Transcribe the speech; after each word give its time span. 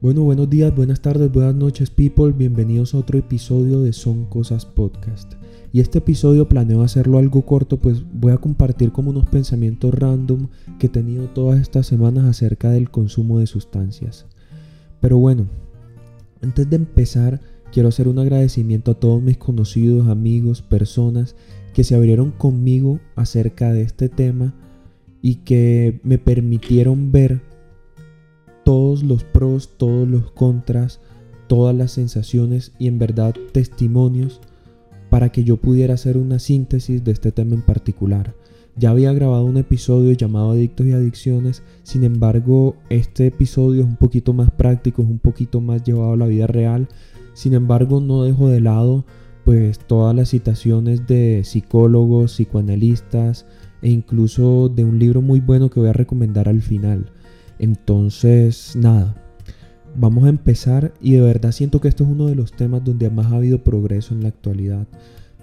Bueno, 0.00 0.22
buenos 0.22 0.48
días, 0.48 0.72
buenas 0.76 1.00
tardes, 1.00 1.32
buenas 1.32 1.56
noches, 1.56 1.90
people. 1.90 2.30
Bienvenidos 2.30 2.94
a 2.94 2.98
otro 2.98 3.18
episodio 3.18 3.82
de 3.82 3.92
Son 3.92 4.26
Cosas 4.26 4.64
Podcast. 4.64 5.34
Y 5.72 5.80
este 5.80 5.98
episodio 5.98 6.48
planeo 6.48 6.82
hacerlo 6.82 7.18
algo 7.18 7.42
corto, 7.42 7.78
pues 7.78 8.04
voy 8.12 8.30
a 8.30 8.36
compartir 8.36 8.92
como 8.92 9.10
unos 9.10 9.26
pensamientos 9.26 9.92
random 9.92 10.50
que 10.78 10.86
he 10.86 10.88
tenido 10.88 11.24
todas 11.26 11.58
estas 11.58 11.88
semanas 11.88 12.26
acerca 12.26 12.70
del 12.70 12.92
consumo 12.92 13.40
de 13.40 13.48
sustancias. 13.48 14.26
Pero 15.00 15.18
bueno, 15.18 15.48
antes 16.42 16.70
de 16.70 16.76
empezar, 16.76 17.40
quiero 17.72 17.88
hacer 17.88 18.06
un 18.06 18.20
agradecimiento 18.20 18.92
a 18.92 19.00
todos 19.00 19.20
mis 19.20 19.36
conocidos, 19.36 20.06
amigos, 20.06 20.62
personas 20.62 21.34
que 21.74 21.82
se 21.82 21.96
abrieron 21.96 22.30
conmigo 22.30 23.00
acerca 23.16 23.72
de 23.72 23.82
este 23.82 24.08
tema 24.08 24.54
y 25.22 25.36
que 25.36 25.98
me 26.04 26.18
permitieron 26.18 27.10
ver 27.10 27.47
todos 28.68 29.02
los 29.02 29.24
pros, 29.24 29.78
todos 29.78 30.06
los 30.06 30.30
contras, 30.30 31.00
todas 31.46 31.74
las 31.74 31.92
sensaciones 31.92 32.72
y 32.78 32.86
en 32.86 32.98
verdad 32.98 33.34
testimonios 33.50 34.42
para 35.08 35.32
que 35.32 35.42
yo 35.42 35.56
pudiera 35.56 35.94
hacer 35.94 36.18
una 36.18 36.38
síntesis 36.38 37.02
de 37.02 37.12
este 37.12 37.32
tema 37.32 37.54
en 37.54 37.62
particular. 37.62 38.34
Ya 38.76 38.90
había 38.90 39.14
grabado 39.14 39.46
un 39.46 39.56
episodio 39.56 40.12
llamado 40.12 40.50
Adictos 40.50 40.86
y 40.86 40.92
Adicciones, 40.92 41.62
sin 41.82 42.04
embargo 42.04 42.76
este 42.90 43.28
episodio 43.28 43.80
es 43.80 43.86
un 43.86 43.96
poquito 43.96 44.34
más 44.34 44.50
práctico, 44.50 45.00
es 45.00 45.08
un 45.08 45.18
poquito 45.18 45.62
más 45.62 45.82
llevado 45.82 46.12
a 46.12 46.18
la 46.18 46.26
vida 46.26 46.46
real, 46.46 46.88
sin 47.32 47.54
embargo 47.54 48.02
no 48.02 48.24
dejo 48.24 48.50
de 48.50 48.60
lado 48.60 49.06
pues 49.46 49.78
todas 49.78 50.14
las 50.14 50.28
citaciones 50.28 51.06
de 51.06 51.40
psicólogos, 51.42 52.32
psicoanalistas 52.32 53.46
e 53.80 53.88
incluso 53.88 54.68
de 54.68 54.84
un 54.84 54.98
libro 54.98 55.22
muy 55.22 55.40
bueno 55.40 55.70
que 55.70 55.80
voy 55.80 55.88
a 55.88 55.94
recomendar 55.94 56.50
al 56.50 56.60
final. 56.60 57.12
Entonces, 57.58 58.76
nada, 58.76 59.14
vamos 59.96 60.24
a 60.24 60.28
empezar 60.28 60.92
y 61.00 61.12
de 61.12 61.20
verdad 61.20 61.52
siento 61.52 61.80
que 61.80 61.88
esto 61.88 62.04
es 62.04 62.10
uno 62.10 62.26
de 62.26 62.34
los 62.34 62.52
temas 62.52 62.84
donde 62.84 63.10
más 63.10 63.32
ha 63.32 63.36
habido 63.36 63.62
progreso 63.62 64.14
en 64.14 64.22
la 64.22 64.28
actualidad. 64.28 64.86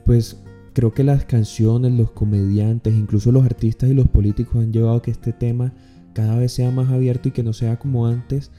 Pues 0.05 0.41
creo 0.73 0.93
que 0.93 1.03
las 1.03 1.25
canciones, 1.25 1.93
los 1.93 2.11
comediantes, 2.11 2.93
incluso 2.93 3.31
los 3.31 3.45
artistas 3.45 3.89
y 3.89 3.93
los 3.93 4.07
políticos 4.07 4.63
han 4.63 4.71
llevado 4.71 4.97
a 4.97 5.01
que 5.01 5.11
este 5.11 5.33
tema 5.33 5.73
cada 6.13 6.37
vez 6.37 6.53
sea 6.53 6.71
más 6.71 6.89
abierto 6.89 7.27
y 7.27 7.31
que 7.31 7.43
no 7.43 7.53
sea 7.53 7.77
como 7.77 8.07
antes, 8.07 8.51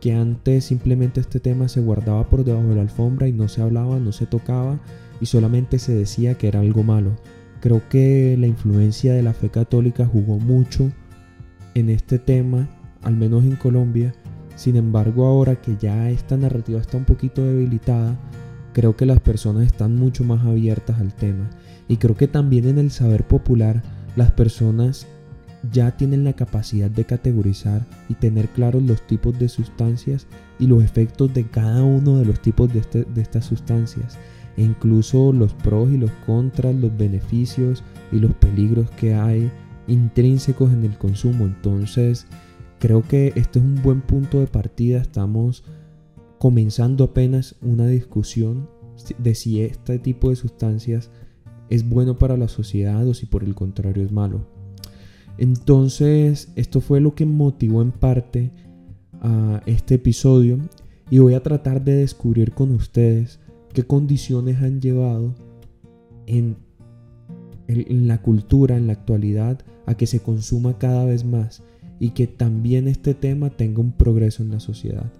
que 0.00 0.12
antes 0.12 0.64
simplemente 0.64 1.20
este 1.20 1.40
tema 1.40 1.68
se 1.68 1.80
guardaba 1.80 2.28
por 2.28 2.44
debajo 2.44 2.68
de 2.68 2.76
la 2.76 2.82
alfombra 2.82 3.28
y 3.28 3.32
no 3.32 3.48
se 3.48 3.62
hablaba, 3.62 3.98
no 3.98 4.12
se 4.12 4.26
tocaba 4.26 4.80
y 5.20 5.26
solamente 5.26 5.78
se 5.78 5.94
decía 5.94 6.34
que 6.34 6.48
era 6.48 6.60
algo 6.60 6.82
malo. 6.82 7.16
Creo 7.60 7.80
que 7.88 8.36
la 8.38 8.46
influencia 8.46 9.14
de 9.14 9.22
la 9.22 9.32
fe 9.32 9.48
católica 9.48 10.04
jugó 10.04 10.38
mucho 10.38 10.90
en 11.74 11.88
este 11.88 12.18
tema 12.18 12.68
al 13.04 13.16
menos 13.16 13.44
en 13.44 13.56
Colombia. 13.56 14.14
Sin 14.56 14.76
embargo, 14.76 15.26
ahora 15.26 15.56
que 15.56 15.76
ya 15.76 16.10
esta 16.10 16.36
narrativa 16.36 16.80
está 16.80 16.96
un 16.96 17.04
poquito 17.04 17.44
debilitada, 17.44 18.16
creo 18.72 18.96
que 18.96 19.06
las 19.06 19.20
personas 19.20 19.66
están 19.66 19.96
mucho 19.96 20.24
más 20.24 20.44
abiertas 20.44 21.00
al 21.00 21.14
tema. 21.14 21.48
Y 21.88 21.96
creo 21.96 22.16
que 22.16 22.28
también 22.28 22.66
en 22.66 22.78
el 22.78 22.90
saber 22.90 23.26
popular 23.26 23.82
las 24.16 24.32
personas 24.32 25.06
ya 25.72 25.96
tienen 25.96 26.24
la 26.24 26.34
capacidad 26.34 26.90
de 26.90 27.04
categorizar 27.04 27.86
y 28.08 28.14
tener 28.14 28.48
claros 28.48 28.82
los 28.82 29.06
tipos 29.06 29.38
de 29.38 29.48
sustancias 29.48 30.26
y 30.58 30.66
los 30.66 30.82
efectos 30.84 31.32
de 31.32 31.44
cada 31.44 31.82
uno 31.82 32.18
de 32.18 32.24
los 32.24 32.40
tipos 32.40 32.72
de, 32.72 32.80
este, 32.80 33.06
estas 33.16 33.46
sustancias. 33.46 34.18
E 34.56 34.62
incluso 34.62 35.32
los 35.32 35.52
pros 35.54 35.90
y 35.90 35.96
los 35.96 36.10
contras, 36.26 36.74
los 36.74 36.96
beneficios 36.96 37.82
y 38.12 38.18
los 38.18 38.34
peligros 38.34 38.90
que 38.90 39.14
hay 39.14 39.50
intrínsecos 39.88 40.72
en 40.72 40.84
el 40.84 40.96
consumo. 40.96 41.44
Entonces, 41.44 42.26
Creo 42.84 43.00
que 43.00 43.28
este 43.28 43.60
es 43.60 43.64
un 43.64 43.80
buen 43.82 44.02
punto 44.02 44.40
de 44.40 44.46
partida. 44.46 45.00
Estamos 45.00 45.64
comenzando 46.38 47.04
apenas 47.04 47.56
una 47.62 47.86
discusión 47.86 48.68
de 49.18 49.34
si 49.34 49.62
este 49.62 49.98
tipo 49.98 50.28
de 50.28 50.36
sustancias 50.36 51.10
es 51.70 51.88
bueno 51.88 52.18
para 52.18 52.36
la 52.36 52.46
sociedad 52.46 53.08
o 53.08 53.14
si 53.14 53.24
por 53.24 53.42
el 53.42 53.54
contrario 53.54 54.02
es 54.02 54.12
malo. 54.12 54.46
Entonces, 55.38 56.52
esto 56.56 56.82
fue 56.82 57.00
lo 57.00 57.14
que 57.14 57.24
motivó 57.24 57.80
en 57.80 57.90
parte 57.90 58.50
a 59.22 59.62
este 59.64 59.94
episodio 59.94 60.58
y 61.08 61.20
voy 61.20 61.32
a 61.32 61.42
tratar 61.42 61.82
de 61.82 61.94
descubrir 61.94 62.52
con 62.52 62.70
ustedes 62.70 63.40
qué 63.72 63.84
condiciones 63.84 64.60
han 64.60 64.82
llevado 64.82 65.34
en, 66.26 66.58
en 67.66 68.08
la 68.08 68.20
cultura, 68.20 68.76
en 68.76 68.88
la 68.88 68.92
actualidad, 68.92 69.64
a 69.86 69.94
que 69.94 70.06
se 70.06 70.20
consuma 70.20 70.76
cada 70.76 71.06
vez 71.06 71.24
más 71.24 71.62
y 72.04 72.10
que 72.10 72.26
también 72.26 72.86
este 72.86 73.14
tema 73.14 73.48
tenga 73.48 73.80
un 73.80 73.92
progreso 73.92 74.42
en 74.42 74.50
la 74.50 74.60
sociedad. 74.60 75.10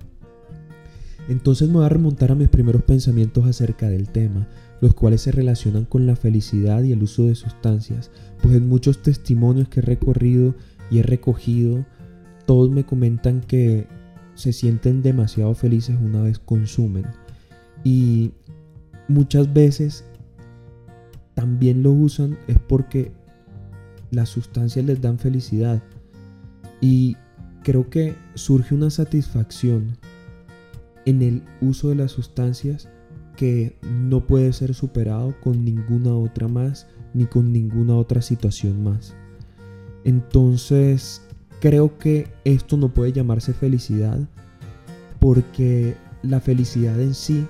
Entonces 1.31 1.69
me 1.69 1.77
voy 1.77 1.87
a 1.87 1.89
remontar 1.89 2.31
a 2.31 2.35
mis 2.35 2.51
primeros 2.51 2.83
pensamientos 2.83 3.47
acerca 3.47 3.89
del 3.89 4.11
tema, 4.11 4.47
los 4.83 4.93
cuales 4.93 5.23
se 5.23 5.33
relacionan 5.33 5.87
con 5.87 6.07
la 6.07 6.15
felicidad 6.15 6.83
y 6.83 6.93
el 6.93 7.03
uso 7.03 7.25
de 7.25 7.37
sustancias, 7.37 8.11
pues 8.43 8.55
en 8.55 8.69
muchos 8.69 9.01
testimonios 9.01 9.71
que 9.71 9.81
he 9.81 9.83
recorrido 9.83 10.55
y 10.91 10.99
he 10.99 11.03
recogido, 11.03 11.87
todos 12.45 12.71
me 12.71 12.85
comentan 12.85 13.41
que 13.41 13.87
se 14.35 14.53
sienten 14.53 15.01
demasiado 15.01 15.55
felices 15.55 15.97
una 16.05 16.21
vez 16.21 16.39
consumen. 16.39 17.07
Y 17.83 18.33
muchas 19.09 19.51
veces 19.55 20.05
también 21.33 21.83
lo 21.83 21.93
usan 21.93 22.37
es 22.47 22.59
porque 22.59 23.11
las 24.11 24.29
sustancias 24.29 24.85
les 24.85 25.01
dan 25.01 25.19
felicidad, 25.19 25.83
y 26.85 27.17
creo 27.63 27.89
que 27.89 28.15
surge 28.35 28.75
una 28.75 28.91
satisfacción 28.91 29.97
en 31.07 31.23
el 31.23 31.43
uso 31.63 31.89
de 31.89 31.95
las 31.95 32.13
sustancias 32.13 32.91
que 33.37 33.79
no 33.91 34.27
puede 34.27 34.53
ser 34.53 34.75
superado 34.75 35.35
con 35.41 35.65
ninguna 35.65 36.15
otra 36.15 36.47
más 36.47 36.87
ni 37.15 37.25
con 37.25 37.55
ninguna 37.55 37.97
otra 37.97 38.21
situación 38.21 38.85
más. 38.85 39.15
Entonces, 40.05 41.23
creo 41.59 41.97
que 41.97 42.29
esto 42.45 42.77
no 42.77 42.93
puede 42.93 43.13
llamarse 43.13 43.55
felicidad 43.55 44.21
porque 45.21 45.97
la 46.23 46.39
felicidad 46.39 47.01
en 47.01 47.15
sí, 47.15 47.47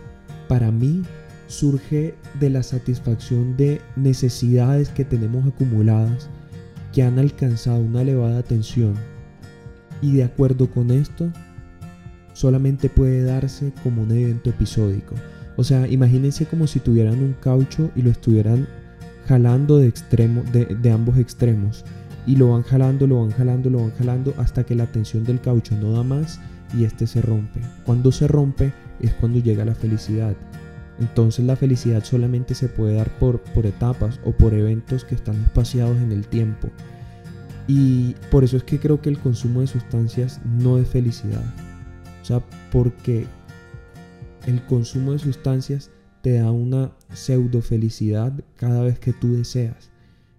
para 0.47 0.71
mí, 0.71 1.03
surge 1.49 2.15
de 2.39 2.51
la 2.51 2.62
satisfacción 2.62 3.56
de 3.56 3.81
necesidades 3.97 4.91
que 4.91 5.05
tenemos 5.05 5.45
acumuladas 5.45 6.31
que 6.93 7.03
han 7.03 7.19
alcanzado 7.19 7.81
una 7.81 8.03
elevada 8.03 8.45
tensión 8.45 8.95
y 10.04 10.12
de 10.12 10.25
acuerdo 10.25 10.70
con 10.70 10.91
esto, 10.91 11.31
solamente 12.34 12.91
puede 12.91 13.22
darse 13.22 13.72
como 13.82 14.03
un 14.03 14.12
evento 14.12 14.50
episódico. 14.50 15.15
O 15.56 15.65
sea, 15.65 15.88
imagínense 15.88 16.44
como 16.44 16.66
si 16.66 16.78
tuvieran 16.78 17.20
un 17.20 17.32
caucho 17.41 17.91
y 17.97 18.03
lo 18.03 18.10
estuvieran 18.10 18.69
jalando 19.26 19.78
de, 19.78 19.88
extremo, 19.88 20.42
de, 20.53 20.91
ambos 20.91 21.16
extremos. 21.16 21.87
Y 22.26 22.37
lo 22.37 22.50
van 22.50 22.65
jalando, 22.65 23.06
lo 23.06 23.22
van 23.22 23.31
jalando, 23.31 23.70
lo 23.70 23.78
van 23.78 23.92
jalando 23.92 24.34
hasta 24.37 24.65
que 24.65 24.75
la 24.75 24.87
tensión 24.87 25.25
del 25.25 25.41
caucho 25.41 25.75
no 25.75 25.92
da 25.92 26.03
más 26.03 26.38
y 26.76 26.84
este 26.84 27.06
se 27.06 27.22
rompe. 27.22 27.60
Cuando 27.86 28.12
se 28.12 28.28
rompe 28.28 28.75
es 29.00 29.15
cuando 29.15 29.38
llega 29.38 29.65
la 29.65 29.75
felicidad. 29.75 30.36
Entonces 31.00 31.47
la 31.47 31.56
felicidad 31.56 32.04
solamente 32.04 32.54
se 32.54 32.69
puede 32.69 32.97
dar 32.97 33.09
por, 33.19 33.41
por 33.41 33.65
etapas 33.65 34.21
o 34.25 34.32
por 34.32 34.53
eventos 34.53 35.04
que 35.04 35.15
están 35.15 35.36
espaciados 35.36 35.97
en 35.97 36.12
el 36.12 36.26
tiempo. 36.26 36.69
Y 37.67 38.15
por 38.31 38.45
eso 38.45 38.57
es 38.57 38.65
que 38.65 38.79
creo 38.79 39.01
que 39.01 39.09
el 39.09 39.19
consumo 39.19 39.61
de 39.61 39.67
sustancias 39.67 40.41
no 40.45 40.79
es 40.79 40.89
felicidad. 40.89 41.45
O 42.23 42.25
sea, 42.25 42.43
porque 42.71 43.27
el 44.47 44.65
consumo 44.67 45.13
de 45.13 45.19
sustancias 45.19 45.91
te 46.23 46.39
da 46.39 46.51
una 46.51 46.93
pseudo 47.13 47.61
felicidad 47.63 48.33
cada 48.57 48.83
vez 48.83 48.99
que 48.99 49.13
tú 49.13 49.35
deseas 49.35 49.91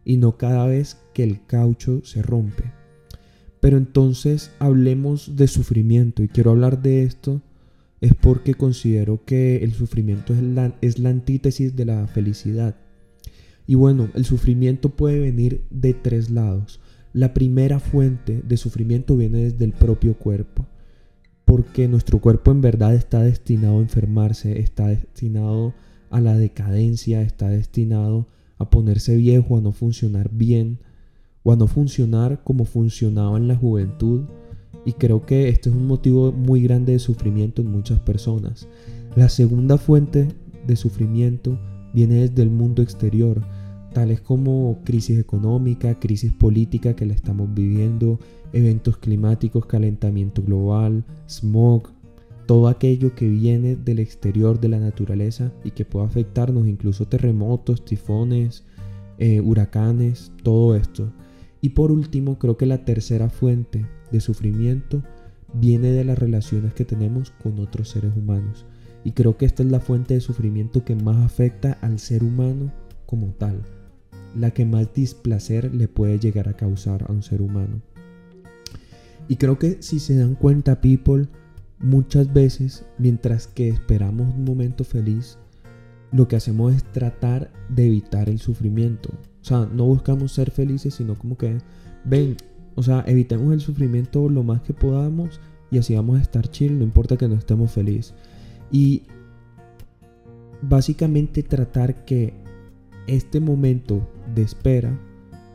y 0.03 0.18
no 0.18 0.38
cada 0.38 0.66
vez 0.68 0.97
que 1.13 1.24
el 1.24 1.46
caucho 1.46 2.02
se 2.03 2.22
rompe. 2.22 2.63
Pero 3.59 3.78
entonces 3.78 4.52
hablemos 4.59 5.36
de 5.36 5.48
sufrimiento 5.48 6.21
y 6.21 6.28
quiero 6.28 6.51
hablar 6.51 6.81
de 6.81 7.04
esto 7.04 7.42
es 8.01 8.13
porque 8.13 8.54
considero 8.54 9.24
que 9.25 9.57
el 9.57 9.74
sufrimiento 9.74 10.33
es 10.33 10.42
la, 10.42 10.75
es 10.81 11.00
la 11.00 11.10
antítesis 11.10 11.75
de 11.75 11.86
la 11.86 12.06
felicidad. 12.07 12.75
Y 13.66 13.75
bueno, 13.75 14.10
el 14.13 14.25
sufrimiento 14.25 14.89
puede 14.89 15.19
venir 15.19 15.63
de 15.71 15.95
tres 15.95 16.30
lados. 16.30 16.80
La 17.15 17.33
primera 17.33 17.79
fuente 17.79 18.41
de 18.45 18.57
sufrimiento 18.57 19.15
viene 19.15 19.45
desde 19.45 19.63
el 19.63 19.71
propio 19.71 20.15
cuerpo, 20.15 20.65
porque 21.45 21.88
nuestro 21.88 22.19
cuerpo 22.19 22.51
en 22.51 22.59
verdad 22.59 22.94
está 22.94 23.23
destinado 23.23 23.77
a 23.77 23.81
enfermarse, 23.81 24.59
está 24.59 24.88
destinado 24.88 25.73
a 26.09 26.19
la 26.19 26.35
decadencia, 26.35 27.21
está 27.21 27.47
destinado 27.47 28.27
a 28.57 28.69
ponerse 28.69 29.15
viejo, 29.15 29.57
a 29.57 29.62
no 29.62 29.71
funcionar 29.71 30.29
bien 30.29 30.79
o 31.44 31.53
a 31.53 31.56
no 31.56 31.67
funcionar 31.67 32.44
como 32.44 32.65
funcionaba 32.65 33.38
en 33.38 33.47
la 33.47 33.56
juventud. 33.56 34.25
Y 34.85 34.91
creo 34.91 35.25
que 35.25 35.47
este 35.47 35.69
es 35.69 35.75
un 35.75 35.88
motivo 35.88 36.33
muy 36.33 36.63
grande 36.63 36.91
de 36.91 37.00
sufrimiento 37.00 37.61
en 37.61 37.71
muchas 37.71 38.01
personas. 38.01 38.68
La 39.15 39.29
segunda 39.29 39.77
fuente 39.77 40.27
de 40.68 40.75
sufrimiento 40.75 41.57
viene 41.94 42.27
desde 42.27 42.41
el 42.41 42.50
mundo 42.50 42.81
exterior, 42.81 43.41
tales 43.95 44.19
como 44.19 44.81
crisis 44.83 45.18
económica, 45.18 45.97
crisis 46.01 46.33
política 46.33 46.97
que 46.97 47.06
la 47.06 47.13
estamos 47.13 47.53
viviendo, 47.53 48.19
eventos 48.51 48.97
climáticos, 48.97 49.68
calentamiento 49.68 50.44
global, 50.44 51.06
smog, 51.30 51.94
todo 52.45 52.68
aquello 52.68 53.15
que 53.15 53.30
viene 53.30 53.77
del 53.77 54.00
exterior 54.00 54.59
de 54.59 54.68
la 54.68 54.80
naturaleza 54.80 55.53
y 55.63 55.71
que 55.71 55.86
puede 55.86 56.07
afectarnos, 56.07 56.68
incluso 56.68 57.07
terremotos, 57.07 57.86
tifones, 57.86 58.65
eh, 59.18 59.39
huracanes, 59.39 60.33
todo 60.44 60.75
esto. 60.75 61.13
Y 61.62 61.69
por 61.69 61.89
último, 61.89 62.38
creo 62.38 62.57
que 62.57 62.65
la 62.65 62.83
tercera 62.83 63.30
fuente 63.30 63.86
de 64.12 64.19
sufrimiento 64.19 65.03
viene 65.53 65.92
de 65.92 66.03
las 66.03 66.19
relaciones 66.19 66.74
que 66.74 66.83
tenemos 66.83 67.31
con 67.42 67.59
otros 67.59 67.92
seres 67.92 68.12
humanos. 68.13 68.65
Y 69.06 69.12
creo 69.12 69.38
que 69.38 69.45
esta 69.45 69.63
es 69.63 69.71
la 69.71 69.80
fuente 69.80 70.15
de 70.15 70.19
sufrimiento 70.19 70.83
que 70.83 70.97
más 70.97 71.15
afecta 71.24 71.77
al 71.81 71.97
ser 71.97 72.25
humano 72.25 72.74
como 73.06 73.27
tal, 73.27 73.62
la 74.35 74.51
que 74.51 74.65
más 74.65 74.93
displacer 74.93 75.73
le 75.73 75.87
puede 75.87 76.19
llegar 76.19 76.49
a 76.49 76.53
causar 76.53 77.05
a 77.07 77.11
un 77.11 77.23
ser 77.23 77.41
humano. 77.41 77.81
Y 79.27 79.37
creo 79.37 79.57
que 79.57 79.77
si 79.81 79.99
se 79.99 80.15
dan 80.15 80.35
cuenta, 80.35 80.81
people, 80.81 81.27
muchas 81.79 82.31
veces, 82.31 82.85
mientras 82.97 83.47
que 83.47 83.69
esperamos 83.69 84.33
un 84.35 84.45
momento 84.45 84.83
feliz, 84.83 85.37
lo 86.11 86.27
que 86.27 86.35
hacemos 86.35 86.73
es 86.73 86.83
tratar 86.83 87.51
de 87.69 87.87
evitar 87.87 88.29
el 88.29 88.39
sufrimiento. 88.39 89.09
O 89.41 89.43
sea, 89.43 89.67
no 89.71 89.85
buscamos 89.85 90.31
ser 90.31 90.51
felices, 90.51 90.93
sino 90.95 91.15
como 91.15 91.37
que, 91.37 91.57
ven, 92.03 92.37
o 92.75 92.83
sea, 92.83 93.03
evitemos 93.07 93.53
el 93.53 93.61
sufrimiento 93.61 94.29
lo 94.29 94.43
más 94.43 94.61
que 94.61 94.73
podamos 94.73 95.39
y 95.71 95.77
así 95.77 95.95
vamos 95.95 96.19
a 96.19 96.21
estar 96.21 96.49
chill, 96.49 96.77
no 96.77 96.83
importa 96.83 97.17
que 97.17 97.27
no 97.27 97.35
estemos 97.35 97.71
felices. 97.71 98.13
Y 98.71 99.03
básicamente 100.61 101.43
tratar 101.43 102.05
que 102.05 102.33
este 103.07 103.39
momento 103.39 104.07
de 104.35 104.43
espera 104.43 104.97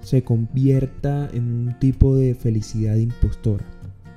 se 0.01 0.25
convierta 0.25 1.29
en 1.33 1.45
un 1.45 1.79
tipo 1.79 2.17
de 2.17 2.35
felicidad 2.35 2.97
impostora. 2.97 3.65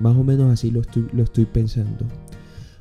Más 0.00 0.16
o 0.16 0.24
menos 0.24 0.52
así 0.52 0.70
lo 0.70 0.80
estoy, 0.80 1.06
lo 1.12 1.22
estoy 1.22 1.44
pensando. 1.44 2.06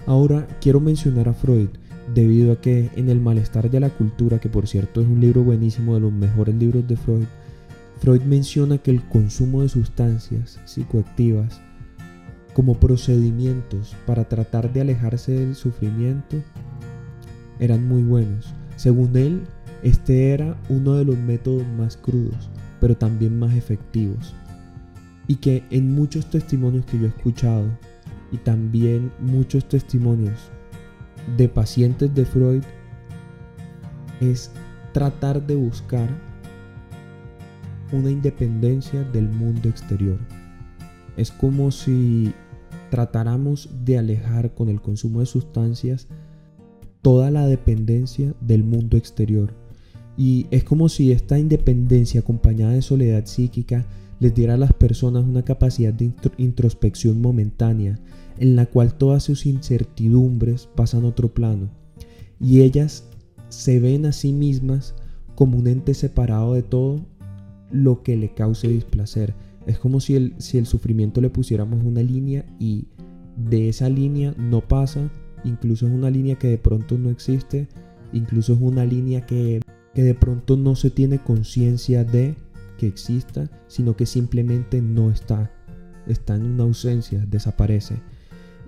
Ahora 0.06 0.48
quiero 0.60 0.80
mencionar 0.80 1.30
a 1.30 1.34
Freud, 1.34 1.70
debido 2.14 2.52
a 2.52 2.62
que 2.62 2.90
en 2.96 3.10
El 3.10 3.22
malestar 3.22 3.70
de 3.70 3.80
la 3.80 3.90
cultura, 3.90 4.40
que 4.40 4.50
por 4.50 4.68
cierto 4.68 5.02
es 5.02 5.08
un 5.08 5.22
libro 5.22 5.44
buenísimo 5.44 5.94
de 5.94 6.02
los 6.02 6.12
mejores 6.12 6.56
libros 6.56 6.88
de 6.88 6.98
Freud, 6.98 7.26
Freud 8.00 8.22
menciona 8.24 8.78
que 8.78 8.92
el 8.92 9.02
consumo 9.04 9.62
de 9.62 9.70
sustancias 9.70 10.60
psicoactivas 10.66 11.62
como 12.54 12.80
procedimientos 12.80 13.96
para 14.06 14.26
tratar 14.26 14.74
de 14.74 14.82
alejarse 14.82 15.32
del 15.32 15.56
sufrimiento 15.56 16.38
eran 17.60 17.88
muy 17.88 18.04
buenos. 18.04 18.54
Según 18.76 19.16
él, 19.16 19.44
este 19.84 20.32
era 20.32 20.58
uno 20.70 20.94
de 20.94 21.06
los 21.06 21.18
métodos 21.18 21.68
más 21.78 21.98
crudos, 21.98 22.50
pero 22.80 22.96
también 22.96 23.38
más 23.38 23.54
efectivos. 23.54 24.34
Y 25.28 25.36
que 25.36 25.64
en 25.70 25.94
muchos 25.94 26.30
testimonios 26.30 26.86
que 26.86 26.98
yo 26.98 27.06
he 27.06 27.10
escuchado, 27.10 27.66
y 28.32 28.38
también 28.38 29.12
muchos 29.20 29.68
testimonios 29.70 30.50
de 31.38 31.48
pacientes 31.48 32.14
de 32.16 32.26
Freud, 32.26 32.64
es 34.22 34.52
tratar 34.94 35.46
de 35.46 35.56
buscar 35.56 36.10
una 37.92 38.10
independencia 38.10 39.04
del 39.04 39.30
mundo 39.30 39.70
exterior. 39.70 40.18
Es 41.16 41.32
como 41.32 41.72
si 41.72 42.34
tratáramos 42.90 43.70
de 43.84 43.98
alejar 43.98 44.54
con 44.54 44.70
el 44.70 44.82
consumo 44.82 45.20
de 45.20 45.26
sustancias 45.26 46.08
toda 47.02 47.30
la 47.32 47.46
dependencia 47.48 48.34
del 48.42 48.64
mundo 48.64 48.98
exterior. 48.98 49.63
Y 50.18 50.48
es 50.52 50.64
como 50.64 50.90
si 50.90 51.12
esta 51.12 51.40
independencia 51.40 52.22
acompañada 52.22 52.74
de 52.74 52.82
soledad 52.82 53.26
psíquica 53.26 53.86
les 54.20 54.34
diera 54.34 54.54
a 54.54 54.58
las 54.58 54.74
personas 54.74 55.26
una 55.26 55.44
capacidad 55.44 55.94
de 55.94 56.12
introspección 56.38 57.20
momentánea 57.20 58.00
en 58.38 58.56
la 58.56 58.66
cual 58.66 58.94
todas 58.96 59.24
sus 59.24 59.46
incertidumbres 59.46 60.70
pasan 60.76 61.04
a 61.04 61.08
otro 61.08 61.34
plano 61.34 61.70
y 62.40 62.62
ellas 62.62 63.06
se 63.50 63.80
ven 63.80 64.06
a 64.06 64.12
sí 64.12 64.34
mismas 64.34 64.96
como 65.36 65.58
un 65.58 65.68
ente 65.68 65.94
separado 65.94 66.54
de 66.54 66.64
todo 66.64 67.06
lo 67.72 68.04
que 68.04 68.18
le 68.18 68.34
cause 68.34 68.68
displacer. 68.68 69.34
Es 69.66 69.80
como 69.80 70.00
si 70.00 70.16
el, 70.16 70.36
si 70.38 70.58
el 70.58 70.66
sufrimiento 70.66 71.22
le 71.22 71.30
pusiéramos 71.30 71.84
una 71.84 72.04
línea 72.04 72.46
y 72.60 72.88
de 73.38 73.70
esa 73.70 73.90
línea 73.90 74.36
no 74.38 74.62
pasa, 74.62 75.10
incluso 75.44 75.88
es 75.88 75.94
una 75.94 76.10
línea 76.10 76.36
que 76.36 76.50
de 76.50 76.58
pronto 76.58 76.98
no 76.98 77.10
existe, 77.10 77.68
incluso 78.12 78.54
es 78.54 78.60
una 78.62 78.86
línea 78.86 79.26
que, 79.26 79.62
que 79.94 80.04
de 80.04 80.16
pronto 80.16 80.58
no 80.58 80.76
se 80.76 80.90
tiene 80.90 81.20
conciencia 81.20 82.04
de 82.04 82.36
que 82.78 82.88
exista, 82.88 83.50
sino 83.68 83.96
que 83.96 84.06
simplemente 84.06 84.82
no 84.82 85.12
está, 85.12 85.52
está 86.08 86.36
en 86.36 86.46
una 86.46 86.64
ausencia, 86.64 87.26
desaparece. 87.30 88.02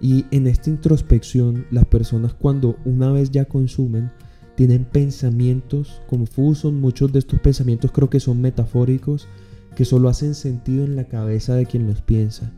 Y 0.01 0.25
en 0.31 0.48
esta 0.48 0.69
introspección, 0.69 1.66
las 1.72 1.86
personas 1.86 2.33
cuando 2.33 2.77
una 2.86 3.12
vez 3.12 3.31
ya 3.31 3.45
consumen, 3.45 4.12
tienen 4.56 4.86
pensamientos 4.86 6.01
confusos, 6.07 6.72
muchos 6.72 7.12
de 7.12 7.19
estos 7.19 7.39
pensamientos 7.39 7.92
creo 7.92 8.10
que 8.10 8.19
son 8.19 8.42
metafóricos, 8.42 9.27
que 9.75 9.86
solo 9.86 10.07
hacen 10.10 10.36
sentido 10.36 10.86
en 10.86 10.95
la 10.95 11.06
cabeza 11.06 11.56
de 11.56 11.66
quien 11.66 11.88
los 11.88 12.01
piensa. 12.01 12.51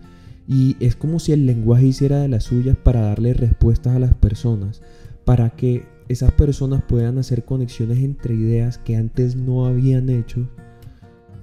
Y 0.47 0.77
es 0.79 0.95
como 0.95 1.19
si 1.19 1.33
el 1.33 1.45
lenguaje 1.45 1.87
hiciera 1.87 2.19
de 2.19 2.27
las 2.27 2.45
suyas 2.45 2.77
para 2.77 3.01
darle 3.01 3.33
respuestas 3.33 3.95
a 3.95 3.99
las 3.99 4.13
personas, 4.13 4.81
para 5.25 5.49
que 5.49 5.85
esas 6.09 6.31
personas 6.31 6.83
puedan 6.83 7.17
hacer 7.17 7.43
conexiones 7.45 7.99
entre 7.99 8.35
ideas 8.35 8.77
que 8.77 8.95
antes 8.95 9.35
no 9.35 9.65
habían 9.65 10.09
hecho 10.09 10.47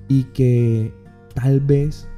y 0.09 0.25
que 0.25 0.93
tal 1.35 1.61
vez 1.61 2.09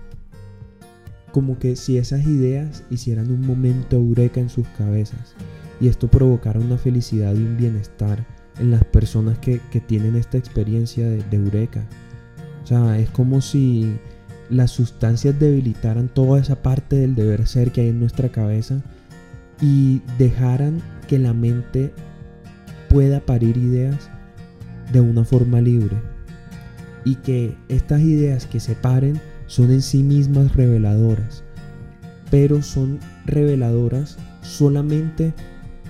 como 1.32 1.58
que 1.58 1.76
si 1.76 1.98
esas 1.98 2.24
ideas 2.26 2.84
hicieran 2.90 3.30
un 3.30 3.46
momento 3.46 3.96
eureka 3.96 4.40
en 4.40 4.48
sus 4.48 4.66
cabezas 4.68 5.34
y 5.80 5.88
esto 5.88 6.08
provocara 6.08 6.60
una 6.60 6.78
felicidad 6.78 7.34
y 7.34 7.42
un 7.42 7.56
bienestar 7.56 8.24
en 8.58 8.70
las 8.70 8.84
personas 8.84 9.38
que, 9.38 9.60
tienen 9.86 10.16
esta 10.16 10.38
experiencia 10.38 11.06
de, 11.06 11.22
de 11.22 11.36
eureka. 11.36 11.84
O 12.64 12.66
sea, 12.66 12.98
es 12.98 13.10
como 13.10 13.42
si 13.42 13.96
las 14.48 14.70
sustancias 14.70 15.38
debilitaran 15.38 16.08
toda 16.08 16.40
esa 16.40 16.62
parte 16.62 16.96
del 16.96 17.14
deber 17.14 17.46
ser 17.46 17.72
que 17.72 17.82
hay 17.82 17.88
en 17.88 18.00
nuestra 18.00 18.30
cabeza 18.30 18.82
y 19.60 20.00
dejaran 20.18 20.80
que 21.06 21.18
la 21.18 21.34
mente 21.34 21.92
pueda 22.88 23.20
parir 23.20 23.56
ideas 23.56 24.10
de 24.92 25.00
una 25.00 25.24
forma 25.24 25.60
libre 25.60 25.96
y 27.04 27.16
que 27.16 27.56
estas 27.68 28.00
ideas 28.00 28.46
que 28.46 28.60
se 28.60 28.74
paren 28.74 29.20
son 29.46 29.70
en 29.70 29.82
sí 29.82 30.02
mismas 30.02 30.54
reveladoras, 30.56 31.44
pero 32.30 32.62
son 32.62 32.98
reveladoras 33.26 34.18
solamente 34.42 35.32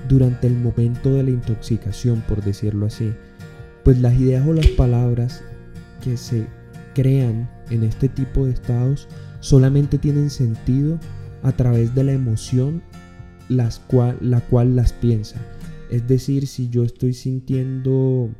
durante 0.09 0.47
el 0.47 0.55
momento 0.55 1.15
de 1.15 1.23
la 1.23 1.31
intoxicación, 1.31 2.23
por 2.29 2.45
decirlo 2.45 2.87
así. 2.87 3.13
Pues 3.83 3.99
las 4.01 4.15
ideas 4.15 4.47
o 4.47 4.53
las 4.53 4.67
palabras 4.69 5.43
que 6.05 6.17
se 6.17 6.47
crean 6.95 7.49
en 7.71 7.83
este 7.85 8.09
tipo 8.09 8.47
de 8.47 8.53
estados 8.53 9.09
solamente 9.41 9.99
tienen 9.99 10.31
sentido 10.31 10.99
a 11.43 11.53
través 11.53 11.95
de 11.95 12.05
la 12.05 12.13
emoción 12.13 12.83
la 13.49 13.71
cual 14.51 14.77
las 14.77 14.93
piensa. 14.93 15.37
Es 15.91 16.07
decir, 16.07 16.47
si 16.47 16.69
yo 16.69 16.85
estoy 16.85 17.13
sintiendo 17.15 18.31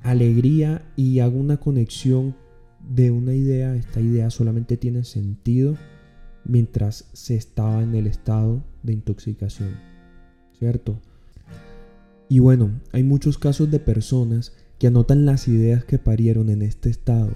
alegría 0.00 0.82
y 0.96 1.20
hago 1.20 1.38
una 1.38 1.58
conexión 1.58 2.34
de 2.80 3.10
una 3.10 3.34
idea, 3.34 3.76
esta 3.76 4.00
idea 4.00 4.30
solamente 4.30 4.76
tiene 4.76 5.04
sentido 5.04 5.76
mientras 6.44 7.08
se 7.12 7.36
estaba 7.36 7.82
en 7.82 7.94
el 7.94 8.06
estado 8.06 8.64
de 8.82 8.92
intoxicación, 8.92 9.76
¿cierto? 10.58 11.00
Y 12.28 12.40
bueno, 12.40 12.80
hay 12.92 13.04
muchos 13.04 13.38
casos 13.38 13.70
de 13.70 13.78
personas 13.78 14.52
que 14.78 14.88
anotan 14.88 15.24
las 15.24 15.46
ideas 15.46 15.84
que 15.84 15.98
parieron 15.98 16.50
en 16.50 16.62
este 16.62 16.90
estado. 16.90 17.30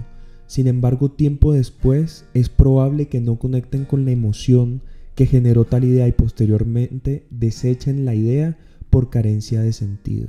Sin 0.47 0.67
embargo, 0.67 1.13
tiempo 1.13 1.53
después 1.53 2.25
es 2.35 2.49
probable 2.49 3.07
que 3.07 3.21
no 3.21 3.39
conecten 3.39 3.85
con 3.85 4.05
la 4.05 4.11
emoción 4.11 4.83
que 5.15 5.27
generó 5.27 5.65
tal 5.65 5.85
idea 5.85 6.09
y 6.09 6.13
posteriormente 6.13 7.27
desechen 7.31 8.05
la 8.05 8.15
idea 8.15 8.59
por 8.97 9.11
carencia 9.11 9.61
de 9.61 9.75
sentido. 9.75 10.29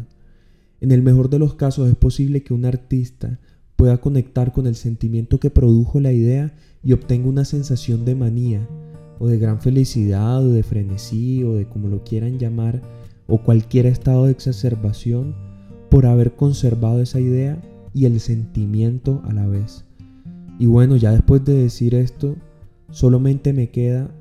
En 0.82 0.92
el 0.92 1.02
mejor 1.02 1.30
de 1.30 1.40
los 1.40 1.54
casos 1.54 1.88
es 1.88 1.96
posible 1.96 2.44
que 2.44 2.54
un 2.54 2.66
artista 2.66 3.40
pueda 3.78 4.02
conectar 4.02 4.52
con 4.52 4.68
el 4.68 4.76
sentimiento 4.76 5.40
que 5.40 5.50
produjo 5.50 6.02
la 6.02 6.12
idea 6.12 6.54
y 6.84 6.92
obtenga 6.92 7.30
una 7.30 7.46
sensación 7.46 8.04
de 8.04 8.16
manía, 8.16 8.68
o 9.20 9.28
de 9.30 9.40
gran 9.40 9.62
felicidad, 9.62 10.46
o 10.46 10.50
de 10.50 10.64
frenesí, 10.64 11.46
o 11.46 11.54
de 11.54 11.70
como 11.70 11.88
lo 11.88 12.04
quieran 12.04 12.40
llamar, 12.40 12.82
o 13.26 13.42
cualquier 13.42 13.86
estado 13.86 14.26
de 14.26 14.32
exacerbación 14.32 15.34
por 15.90 16.06
haber 16.06 16.36
conservado 16.36 17.02
esa 17.02 17.22
idea 17.22 17.62
y 17.94 18.04
el 18.04 18.20
sentimiento 18.20 19.22
a 19.24 19.32
la 19.32 19.48
vez. 19.48 19.86
Y 20.60 20.66
bueno, 20.66 20.98
ya 20.98 21.14
después 21.14 21.46
de 21.46 21.54
decir 21.54 21.96
esto, 21.96 22.36
solamente 22.92 23.54
me 23.54 23.70
queda 23.70 24.12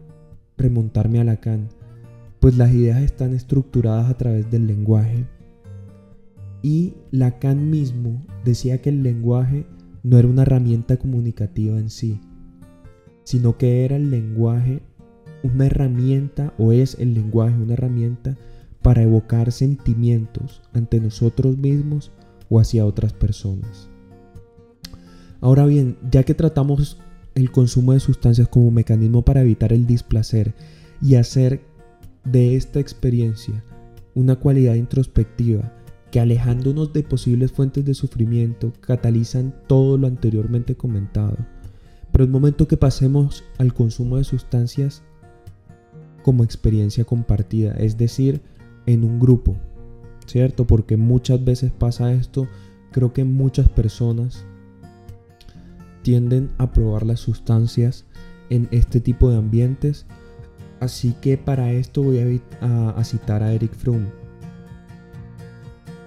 remontarme 0.56 1.18
a 1.18 1.24
Lacan, 1.24 1.68
pues 2.46 2.58
las 2.58 2.72
ideas 2.72 3.02
están 3.02 3.34
estructuradas 3.34 4.08
a 4.08 4.16
través 4.16 4.48
del 4.52 4.68
lenguaje 4.68 5.26
y 6.62 6.94
Lacan 7.10 7.70
mismo 7.70 8.24
decía 8.44 8.80
que 8.80 8.90
el 8.90 9.02
lenguaje 9.02 9.66
no 10.04 10.16
era 10.16 10.28
una 10.28 10.42
herramienta 10.42 10.96
comunicativa 10.96 11.76
en 11.76 11.90
sí, 11.90 12.20
sino 13.24 13.58
que 13.58 13.84
era 13.84 13.96
el 13.96 14.12
lenguaje 14.12 14.80
una 15.42 15.66
herramienta 15.66 16.54
o 16.56 16.70
es 16.70 16.96
el 17.00 17.14
lenguaje 17.14 17.56
una 17.56 17.72
herramienta 17.72 18.36
para 18.80 19.02
evocar 19.02 19.50
sentimientos 19.50 20.62
ante 20.72 21.00
nosotros 21.00 21.58
mismos 21.58 22.12
o 22.48 22.60
hacia 22.60 22.86
otras 22.86 23.12
personas. 23.12 23.90
Ahora 25.40 25.66
bien, 25.66 25.96
ya 26.12 26.22
que 26.22 26.34
tratamos 26.34 27.00
el 27.34 27.50
consumo 27.50 27.92
de 27.92 27.98
sustancias 27.98 28.46
como 28.46 28.70
mecanismo 28.70 29.22
para 29.22 29.40
evitar 29.40 29.72
el 29.72 29.84
displacer 29.84 30.54
y 31.02 31.16
hacer 31.16 31.74
de 32.30 32.56
esta 32.56 32.80
experiencia 32.80 33.62
una 34.14 34.36
cualidad 34.36 34.74
introspectiva 34.74 35.72
que 36.10 36.20
alejándonos 36.20 36.92
de 36.92 37.02
posibles 37.02 37.52
fuentes 37.52 37.84
de 37.84 37.94
sufrimiento 37.94 38.72
catalizan 38.80 39.54
todo 39.66 39.98
lo 39.98 40.06
anteriormente 40.06 40.74
comentado. 40.74 41.36
Pero 42.12 42.24
el 42.24 42.30
momento 42.30 42.66
que 42.66 42.76
pasemos 42.76 43.44
al 43.58 43.74
consumo 43.74 44.16
de 44.16 44.24
sustancias 44.24 45.02
como 46.22 46.44
experiencia 46.44 47.04
compartida, 47.04 47.74
es 47.74 47.98
decir, 47.98 48.40
en 48.86 49.04
un 49.04 49.20
grupo, 49.20 49.56
¿cierto? 50.26 50.66
Porque 50.66 50.96
muchas 50.96 51.44
veces 51.44 51.70
pasa 51.70 52.12
esto, 52.12 52.48
creo 52.92 53.12
que 53.12 53.24
muchas 53.24 53.68
personas 53.68 54.46
tienden 56.02 56.50
a 56.58 56.72
probar 56.72 57.04
las 57.04 57.20
sustancias 57.20 58.06
en 58.48 58.68
este 58.70 59.00
tipo 59.00 59.30
de 59.30 59.36
ambientes. 59.36 60.06
Así 60.80 61.14
que 61.20 61.38
para 61.38 61.72
esto 61.72 62.02
voy 62.02 62.40
a, 62.60 63.04
citar 63.04 63.42
a 63.42 63.52
Eric 63.52 63.74
Froome. 63.74 64.08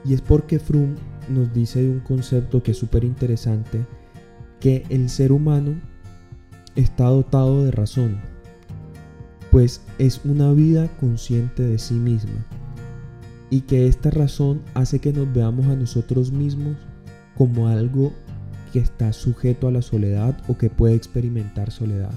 Y 0.05 0.13
es 0.13 0.21
porque 0.21 0.59
Froome 0.59 0.95
nos 1.27 1.53
dice 1.53 1.81
de 1.81 1.89
un 1.89 1.99
concepto 1.99 2.61
que 2.63 2.71
es 2.71 2.77
súper 2.77 3.03
interesante, 3.03 3.85
que 4.59 4.85
el 4.89 5.09
ser 5.09 5.31
humano 5.31 5.79
está 6.75 7.05
dotado 7.05 7.63
de 7.63 7.71
razón, 7.71 8.19
pues 9.51 9.81
es 9.97 10.21
una 10.23 10.51
vida 10.53 10.88
consciente 10.99 11.63
de 11.63 11.77
sí 11.77 11.95
misma, 11.95 12.45
y 13.49 13.61
que 13.61 13.88
esta 13.88 14.09
razón 14.11 14.61
hace 14.73 14.99
que 14.99 15.11
nos 15.11 15.31
veamos 15.33 15.67
a 15.67 15.75
nosotros 15.75 16.31
mismos 16.31 16.77
como 17.35 17.67
algo 17.67 18.13
que 18.71 18.79
está 18.79 19.13
sujeto 19.13 19.67
a 19.67 19.71
la 19.71 19.81
soledad 19.81 20.38
o 20.47 20.57
que 20.57 20.69
puede 20.69 20.95
experimentar 20.95 21.71
soledad. 21.71 22.11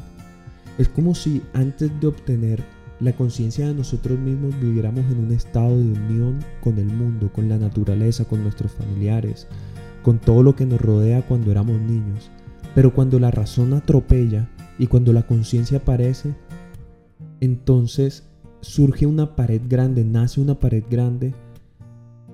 Es 0.79 0.89
como 0.89 1.15
si 1.15 1.43
antes 1.53 1.91
de 2.01 2.07
obtener 2.07 2.63
la 3.01 3.13
conciencia 3.13 3.67
de 3.67 3.75
nosotros 3.75 4.19
mismos 4.19 4.59
viviéramos 4.61 5.05
en 5.11 5.19
un 5.19 5.33
estado 5.33 5.77
de 5.77 5.93
unión 5.93 6.39
con 6.61 6.79
el 6.79 6.87
mundo, 6.87 7.31
con 7.33 7.49
la 7.49 7.59
naturaleza, 7.59 8.25
con 8.25 8.43
nuestros 8.43 8.73
familiares, 8.73 9.49
con 10.03 10.19
todo 10.19 10.43
lo 10.43 10.55
que 10.55 10.67
nos 10.67 10.81
rodea 10.81 11.27
cuando 11.27 11.51
éramos 11.51 11.81
niños. 11.81 12.31
Pero 12.75 12.95
cuando 12.95 13.19
la 13.19 13.31
razón 13.31 13.75
atropella 13.75 14.49
y 14.79 14.87
cuando 14.87 15.13
la 15.13 15.27
conciencia 15.27 15.79
aparece, 15.79 16.35
entonces 17.41 18.25
surge 18.61 19.07
una 19.07 19.35
pared 19.35 19.61
grande, 19.69 20.05
nace 20.05 20.41
una 20.41 20.59
pared 20.59 20.85
grande 20.89 21.35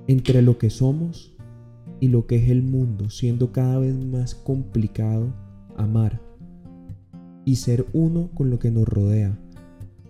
entre 0.07 0.43
lo 0.43 0.59
que 0.59 0.71
somos 0.71 1.33
y 1.99 2.09
lo 2.09 2.27
que 2.27 2.37
es 2.37 2.51
el 2.51 2.63
mundo, 2.63 3.11
siendo 3.11 3.53
cada 3.53 3.79
vez 3.79 3.97
más 3.97 4.35
complicado 4.35 5.33
amar 5.77 6.28
y 7.49 7.57
ser 7.57 7.87
uno 7.95 8.29
con 8.35 8.51
lo 8.51 8.59
que 8.59 8.71
nos 8.71 8.87
rodea. 8.87 9.39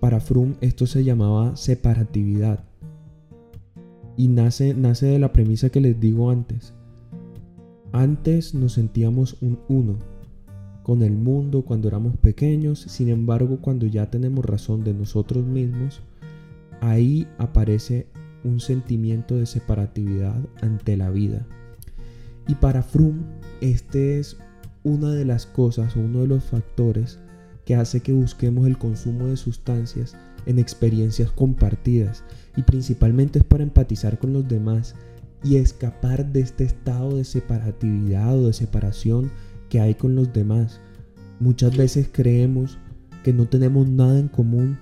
Para 0.00 0.18
Froome 0.18 0.56
esto 0.60 0.88
se 0.88 1.04
llamaba 1.04 1.54
separatividad 1.54 2.64
y 4.16 4.26
nace, 4.26 4.74
nace 4.74 5.06
de 5.06 5.20
la 5.20 5.32
premisa 5.32 5.70
que 5.70 5.80
les 5.80 6.00
digo 6.00 6.32
antes. 6.32 6.74
Antes 7.92 8.54
nos 8.54 8.72
sentíamos 8.72 9.36
un 9.40 9.60
uno 9.68 9.98
con 10.82 11.02
el 11.02 11.12
mundo 11.12 11.62
cuando 11.62 11.86
éramos 11.86 12.16
pequeños, 12.16 12.80
sin 12.80 13.08
embargo 13.08 13.58
cuando 13.60 13.86
ya 13.86 14.10
tenemos 14.10 14.44
razón 14.44 14.82
de 14.82 14.94
nosotros 14.94 15.46
mismos, 15.46 16.00
ahí 16.80 17.28
aparece 17.38 18.08
un 18.42 18.58
sentimiento 18.58 19.36
de 19.36 19.46
separatividad 19.46 20.40
ante 20.60 20.96
la 20.96 21.10
vida. 21.10 21.46
Y 22.48 22.56
para 22.56 22.82
Froome, 22.82 23.22
este 23.60 24.18
es 24.18 24.38
una 24.82 25.12
de 25.12 25.24
las 25.24 25.46
cosas 25.46 25.94
uno 25.94 26.22
de 26.22 26.26
los 26.26 26.42
factores 26.42 27.20
que 27.68 27.74
hace 27.74 28.00
que 28.00 28.14
busquemos 28.14 28.66
el 28.66 28.78
consumo 28.78 29.26
de 29.26 29.36
sustancias 29.36 30.16
en 30.46 30.58
experiencias 30.58 31.30
compartidas 31.30 32.24
y 32.56 32.62
principalmente 32.62 33.40
es 33.40 33.44
para 33.44 33.62
empatizar 33.62 34.18
con 34.18 34.32
los 34.32 34.48
demás 34.48 34.94
y 35.44 35.56
escapar 35.56 36.32
de 36.32 36.40
este 36.40 36.64
estado 36.64 37.18
de 37.18 37.24
separatividad 37.24 38.38
o 38.38 38.46
de 38.46 38.54
separación 38.54 39.30
que 39.68 39.80
hay 39.80 39.96
con 39.96 40.14
los 40.14 40.32
demás. 40.32 40.80
Muchas 41.40 41.76
veces 41.76 42.08
creemos 42.10 42.78
que 43.22 43.34
no 43.34 43.46
tenemos 43.46 43.86
nada 43.86 44.18
en 44.18 44.28
común 44.28 44.78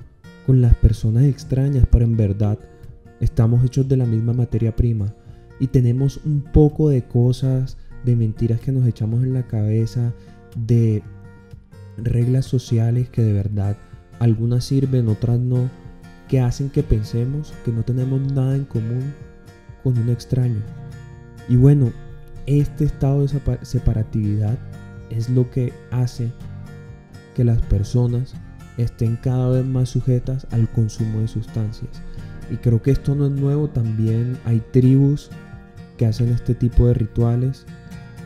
con 0.47 0.63
las 0.63 0.77
personas 0.77 1.25
extrañas, 1.25 1.89
pero 1.91 2.05
en 2.05 2.17
verdad 2.17 2.57
estamos 3.19 3.65
hechos 3.65 3.89
de 3.89 3.97
la 3.97 4.07
misma 4.07 4.33
materia 4.33 4.77
prima 4.77 5.13
y 5.59 5.67
tenemos 5.67 6.21
un 6.25 6.41
poco 6.41 6.91
de 6.91 7.03
cosas, 7.03 7.79
de 8.05 8.15
mentiras 8.15 8.61
que 8.61 8.71
nos 8.71 8.87
echamos 8.87 9.25
en 9.25 9.35
la 9.35 9.49
cabeza, 9.49 10.15
de 10.55 11.03
reglas 11.97 12.47
sociales 12.47 13.09
que 13.09 13.23
de 13.23 13.33
verdad 13.33 13.77
algunas 14.19 14.65
sirven, 14.65 15.09
otras 15.09 15.39
no, 15.39 15.71
que 16.29 16.41
hacen 16.41 16.71
que 16.71 16.83
pensemos 16.83 17.53
que 17.65 17.73
no 17.73 17.83
tenemos 17.83 18.21
nada 18.33 18.57
en 18.57 18.65
común 18.65 19.15
con 19.83 19.99
un 19.99 20.09
extraño. 20.09 20.63
Y 21.49 21.57
bueno, 21.57 21.93
este 22.47 22.85
estado 22.85 23.27
de 23.27 23.59
separatividad 23.63 24.59
es 25.11 25.29
lo 25.29 25.51
que 25.51 25.73
hace 25.91 26.33
que 27.35 27.45
las 27.45 27.61
personas 27.63 28.35
estén 28.79 29.17
cada 29.17 29.49
vez 29.51 29.65
más 29.65 29.91
sujetas 29.91 30.47
al 30.51 30.71
consumo 30.71 31.21
de 31.21 31.29
sustancias. 31.29 32.03
Y 32.51 32.57
creo 32.57 32.81
que 32.83 32.93
esto 32.93 33.15
no 33.15 33.27
es 33.27 33.33
nuevo, 33.33 33.69
también 33.69 34.39
hay 34.45 34.61
tribus 34.73 35.31
que 35.97 36.07
hacen 36.07 36.29
este 36.29 36.55
tipo 36.55 36.87
de 36.87 36.95
rituales 36.95 37.67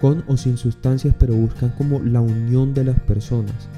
con 0.01 0.25
o 0.27 0.37
sin 0.37 0.57
sustancias, 0.57 1.15
pero 1.19 1.35
buscan 1.35 1.71
como 1.71 2.01
la 2.01 2.21
unión 2.21 2.75
de 2.75 2.85
las 2.85 2.99
personas 3.01 3.69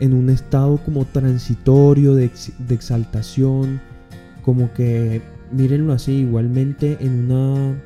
en 0.00 0.14
un 0.14 0.30
estado 0.30 0.78
como 0.78 1.04
transitorio 1.04 2.14
de, 2.14 2.30
exaltación, 2.70 3.80
como 4.42 4.72
que 4.72 5.20
mírenlo 5.52 5.92
así, 5.92 6.12
igualmente 6.12 6.96
en 7.00 7.30
una 7.30 7.82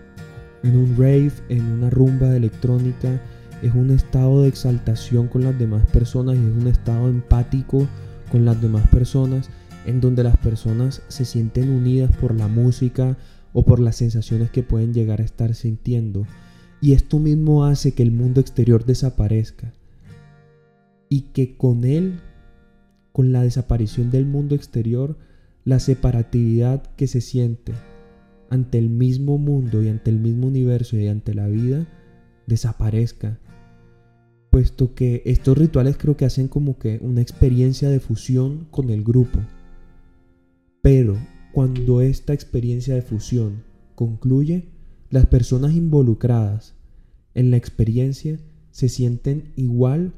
en 0.62 0.76
un 0.76 0.97
rave, 0.97 1.33
en 1.49 1.62
una 1.64 1.90
rumba 1.90 2.35
electrónica, 2.35 3.21
es 3.62 3.75
un 3.75 3.90
estado 3.90 4.43
de 4.43 4.49
exaltación 4.49 5.28
con 5.28 5.43
las 5.43 5.59
demás 5.59 5.85
personas 5.87 6.37
y 6.37 6.38
es 6.38 6.62
un 6.62 6.69
estado 6.69 7.09
empático 7.09 7.87
con 8.33 8.45
las 8.45 8.61
demás 8.62 8.87
personas 8.88 9.50
en 9.85 10.00
donde 10.00 10.23
las 10.23 10.38
personas 10.38 11.02
se 11.09 11.26
sienten 11.26 11.71
unidas 11.71 12.11
por 12.16 12.35
la 12.35 12.49
música, 12.49 13.16
o 13.54 13.64
por 13.64 13.81
las 13.81 13.97
sensaciones 13.97 14.50
que 14.50 14.62
pueden 14.62 14.93
llegar 14.93 15.23
a 15.23 15.25
estar 15.25 15.54
sintiendo. 15.54 16.26
Y 16.85 16.93
esto 16.93 17.19
mismo 17.19 17.64
hace 17.64 17.95
que 17.95 18.03
el 18.03 18.12
mundo 18.12 18.43
exterior 18.43 18.85
desaparezca. 18.85 19.73
Y 21.09 21.23
que 21.33 21.57
con 21.57 21.85
él, 21.85 22.21
con 23.11 23.33
la 23.33 23.43
desaparición 23.43 24.11
del 24.11 24.26
mundo 24.26 24.55
exterior, 24.55 25.17
la 25.64 25.81
separatividad 25.81 26.83
que 26.97 27.07
se 27.07 27.23
siente 27.23 27.73
ante 28.50 28.76
el 28.76 28.91
mismo 28.91 29.38
mundo 29.38 29.83
y 29.83 29.88
ante 29.88 30.11
el 30.11 30.19
mismo 30.19 30.49
universo 30.49 30.99
y 30.99 31.09
ante 31.09 31.33
la 31.33 31.49
vida 31.49 31.87
desaparezca. 32.47 33.38
Puesto 34.50 34.95
que 34.95 35.23
estos 35.25 35.57
rituales 35.57 35.97
creo 35.97 36.19
que 36.19 36.26
hacen 36.26 36.49
como 36.49 36.79
que 36.79 36.99
una 37.00 37.23
experiencia 37.23 37.88
de 37.88 37.99
fusión 37.99 38.67
con 38.71 38.91
el 38.91 39.03
grupo. 39.03 39.38
Pero 40.83 41.17
cuando 41.55 42.03
esta 42.03 42.35
experiencia 42.35 42.95
de 42.95 43.00
fusión 43.00 43.62
concluye, 43.95 44.69
las 45.09 45.25
personas 45.26 45.73
involucradas 45.75 46.74
en 47.35 47.50
la 47.50 47.57
experiencia 47.57 48.38
se 48.71 48.88
sienten 48.88 49.53
igual 49.57 50.12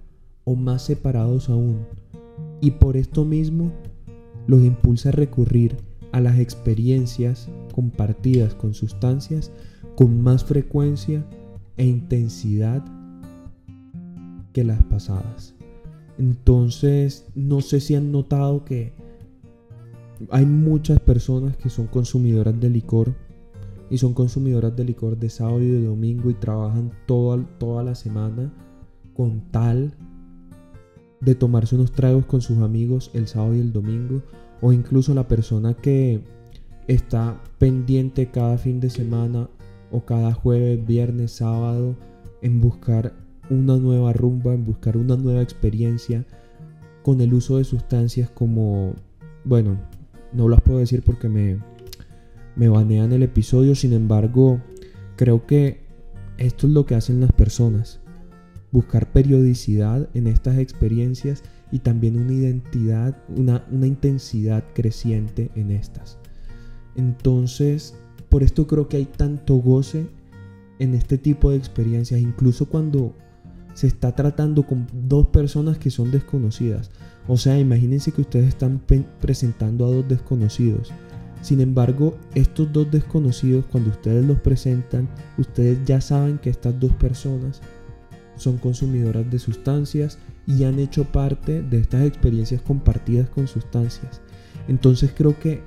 o 0.45 0.55
más 0.55 0.83
separados 0.83 1.49
aún. 1.49 1.87
Y 2.61 2.73
por 2.73 2.97
esto 2.97 3.25
mismo 3.25 3.73
los 4.47 4.63
impulsa 4.63 5.09
a 5.09 5.13
recurrir 5.13 5.77
a 6.13 6.21
las 6.21 6.39
experiencias 6.39 7.49
compartidas 7.75 8.55
con 8.55 8.75
sustancias 8.75 9.51
con 9.97 10.23
más 10.23 10.45
frecuencia 10.45 11.25
e 11.77 11.87
intensidad 11.87 12.85
que 14.53 14.65
las 14.65 14.83
pasadas. 14.85 15.55
Entonces, 16.19 17.27
no 17.35 17.61
sé 17.61 17.81
si 17.81 17.95
han 17.95 18.13
notado 18.13 18.65
que 18.65 18.93
hay 20.31 20.47
muchas 20.47 21.01
personas 21.01 21.57
que 21.57 21.69
son 21.69 21.87
consumidoras 21.87 22.59
de 22.59 22.71
licor 22.71 23.15
y 23.91 23.99
son 23.99 24.15
consumidoras 24.15 24.75
de 24.77 24.85
licor 24.85 25.19
de 25.19 25.31
sábado 25.31 25.61
y 25.61 25.71
de 25.71 25.85
domingo 25.85 26.31
y 26.31 26.35
trabajan 26.35 26.93
toda, 27.07 27.45
toda 27.59 27.83
la 27.83 27.95
semana 27.95 28.53
con 29.15 29.41
tal 29.51 29.95
de 31.21 31.35
tomarse 31.35 31.77
unos 31.77 31.93
tragos 31.93 32.27
con 32.27 32.41
sus 32.41 32.59
amigos 32.59 33.11
el 33.15 33.27
sábado 33.27 33.55
y 33.55 33.61
el 33.61 33.73
domingo 33.73 34.23
o 34.61 34.73
incluso 34.73 35.15
la 35.15 35.29
persona 35.29 35.75
que 35.75 36.21
está 36.89 37.41
pendiente 37.59 38.31
cada 38.31 38.59
fin 38.59 38.81
de 38.81 38.91
semana 38.91 39.49
o 39.91 40.05
cada 40.05 40.33
jueves, 40.33 40.85
viernes, 40.85 41.33
sábado 41.33 41.97
en 42.43 42.61
buscar 42.61 43.15
una 43.49 43.77
nueva 43.77 44.13
rumba, 44.13 44.55
en 44.55 44.65
buscar 44.65 44.97
una 44.97 45.17
nueva 45.17 45.43
experiencia 45.43 46.25
con 47.03 47.21
el 47.21 47.33
uso 47.35 47.59
de 47.59 47.65
sustancias 47.65 48.29
como 48.31 48.95
bueno, 49.45 49.79
no 50.33 50.49
las 50.49 50.61
puedo 50.61 50.81
decir 50.81 51.03
porque 51.03 51.29
me, 51.29 51.59
me 52.57 52.69
banean 52.69 53.13
el 53.13 53.23
episodio, 53.23 53.75
sin 53.75 53.93
embargo, 53.93 54.61
creo 55.17 55.47
que 55.47 55.87
esto 56.39 56.67
es 56.67 56.73
lo 56.73 56.87
que 56.87 56.95
hacen 56.95 57.21
las 57.21 57.33
personas. 57.33 58.01
Buscar 58.73 59.13
periodicidad 59.13 60.09
en 60.15 60.27
estas 60.27 60.59
experiencias 60.59 61.43
y 61.71 61.81
también 61.81 62.19
una 62.19 62.33
identidad, 62.33 63.17
una, 63.29 63.65
intensidad 63.71 64.65
creciente 64.75 65.51
en 65.55 65.71
estas. 65.71 66.19
Entonces, 66.95 67.95
por 68.29 68.43
esto 68.43 68.67
creo 68.67 68.89
que 68.89 68.99
hay 68.99 69.05
tanto 69.05 69.57
goce 69.57 70.07
en 70.79 70.95
este 70.95 71.19
tipo 71.19 71.51
de 71.51 71.57
experiencias, 71.57 72.21
incluso 72.21 72.67
cuando 72.67 73.15
se 73.75 73.87
está 73.87 74.15
tratando 74.15 74.67
con 74.67 74.87
dos 74.93 75.27
personas 75.27 75.79
que 75.79 75.91
son 75.91 76.11
desconocidas. 76.11 76.91
O 77.29 77.37
sea, 77.37 77.59
imagínense 77.59 78.13
que 78.13 78.23
ustedes 78.23 78.49
están 78.49 78.81
presentando 79.21 79.87
a 79.87 79.91
dos 79.91 80.09
desconocidos. 80.09 80.93
Sin 81.43 81.61
embargo, 81.61 82.17
estos 82.35 82.73
dos 82.73 82.91
desconocidos, 82.91 83.65
cuando 83.67 83.91
ustedes 83.91 84.25
los 84.25 84.41
presentan, 84.41 85.09
ustedes 85.39 85.79
ya 85.85 86.01
saben 86.01 86.39
que 86.39 86.51
estas 86.51 86.79
dos 86.79 86.93
personas 86.93 87.61
son 88.37 88.59
consumidoras 88.59 89.31
de 89.31 89.39
sustancias 89.39 90.19
y 90.47 90.65
han 90.65 90.79
hecho 90.79 91.05
parte 91.05 91.63
de 91.63 91.79
estas 91.79 92.05
experiencias 92.05 92.61
compartidas 92.63 93.29
con 93.29 93.49
sustancias. 93.49 94.21
Entonces 94.69 95.13
creo 95.15 95.39
que 95.39 95.63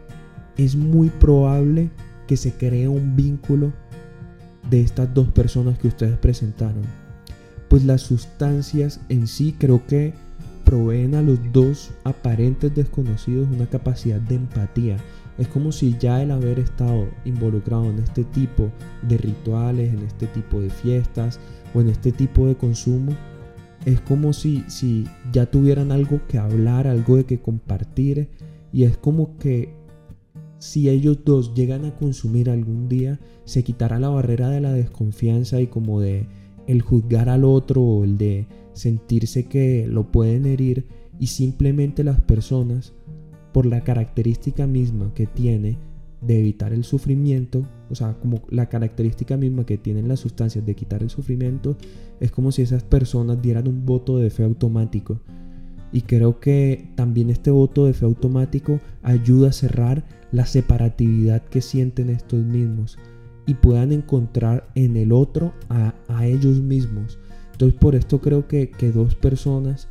es 0.58 0.76
muy 0.76 1.10
probable 1.10 1.90
que 2.28 2.38
se 2.38 2.54
cree 2.54 2.88
un 2.88 3.16
vínculo 3.16 3.74
de 4.70 4.82
estas 4.82 5.14
dos 5.14 5.30
personas 5.30 5.80
que 5.80 5.88
ustedes 5.88 6.18
presentaron. 6.18 6.84
Pues 7.70 7.86
las 7.86 8.02
sustancias 8.02 9.00
en 9.10 9.28
sí 9.28 9.56
creo 9.58 9.86
que 9.88 10.14
proveen 10.64 11.16
a 11.16 11.22
los 11.22 11.40
dos 11.52 11.92
aparentes 12.04 12.74
desconocidos 12.76 13.48
una 13.52 13.66
capacidad 13.66 14.20
de 14.22 14.36
empatía. 14.36 14.98
Es 15.39 15.48
como 15.48 15.72
si 15.72 15.96
ya 15.98 16.22
el 16.22 16.31
haber 16.31 16.60
estado 16.60 17.08
involucrado 17.25 17.86
en 17.86 18.00
este 18.00 18.25
tipo 18.25 18.69
de 19.08 19.17
rituales, 19.17 19.93
en 19.93 20.00
este 20.00 20.27
tipo 20.27 20.60
de 20.60 20.69
fiestas 20.69 21.39
o 21.74 21.81
en 21.81 21.88
este 21.88 22.12
tipo 22.12 22.46
de 22.46 22.55
consumo, 22.55 23.13
es 23.86 24.01
como 24.01 24.34
si, 24.34 24.63
si 24.67 25.05
ya 25.31 25.46
tuvieran 25.46 25.91
algo 25.91 26.19
que 26.27 26.38
hablar, 26.38 26.88
algo 26.88 27.15
de 27.15 27.25
que 27.25 27.39
compartir. 27.39 28.27
Y 28.74 28.84
es 28.84 28.98
como 28.98 29.38
que 29.38 29.74
si 30.60 30.89
ellos 30.89 31.19
dos 31.24 31.53
llegan 31.53 31.86
a 31.86 31.96
consumir 31.96 32.50
algún 32.50 32.89
día, 32.89 33.19
se 33.46 33.63
quitará 33.63 33.98
la 33.98 34.10
barrera 34.10 34.50
de 34.50 34.60
la 34.60 34.74
desconfianza 34.74 35.62
y 35.62 35.67
como 35.67 36.01
de 36.01 36.27
el 36.67 36.81
juzgar 36.81 37.29
al 37.29 37.46
otro 37.46 37.81
o 37.81 38.03
el 38.03 38.17
de 38.17 38.46
sentirse 38.74 39.46
que 39.46 39.88
lo 39.88 40.12
pueden 40.12 40.46
herir 40.46 40.86
y 41.19 41.27
simplemente 41.27 42.03
las 42.03 42.22
personas, 42.22 42.93
por 43.51 43.65
la 43.65 43.82
característica 43.82 44.68
misma 44.68 45.13
que 45.13 45.25
tiene 45.25 45.77
de 46.22 46.39
evitar 46.39 46.74
el 46.74 46.84
sufrimiento, 46.84 47.65
o 47.89 47.96
sea, 47.96 48.13
como 48.20 48.41
la 48.50 48.68
característica 48.68 49.38
misma 49.38 49.65
que 49.65 49.77
tienen 49.77 50.08
las 50.08 50.20
sustancias 50.20 50.65
de 50.65 50.75
quitar 50.75 51.01
el 51.01 51.10
sufrimiento, 51.10 51.77
es 52.20 52.32
como 52.32 52.51
si 52.51 52.62
esas 52.62 52.84
personas 52.84 53.41
dieran 53.41 53.68
un 53.68 53.86
voto 53.86 54.18
de 54.18 54.29
fe 54.29 54.44
automático. 54.44 55.22
Y 55.91 56.01
creo 56.01 56.39
que 56.39 56.91
también 56.96 57.29
este 57.29 57.51
voto 57.51 57.86
de 57.86 57.94
fe 57.94 58.06
automático 58.06 58.79
ayuda 59.01 59.50
a 59.50 59.53
cerrar 59.53 60.03
la 60.32 60.46
separatividad 60.46 61.41
que 61.44 61.62
sienten 61.62 62.10
estos 62.10 62.44
mismos 62.46 63.00
y 63.48 63.56
puedan 63.56 63.91
encontrar 63.91 64.70
en 64.75 64.96
el 64.98 65.12
otro 65.12 65.53
a, 65.70 65.94
ellos 66.24 66.60
mismos. 66.60 67.18
Entonces 67.53 67.79
por 67.79 67.96
esto 67.96 68.22
creo 68.22 68.48
que, 68.48 68.70
que, 68.70 68.91
dos 68.91 69.15
personas 69.15 69.88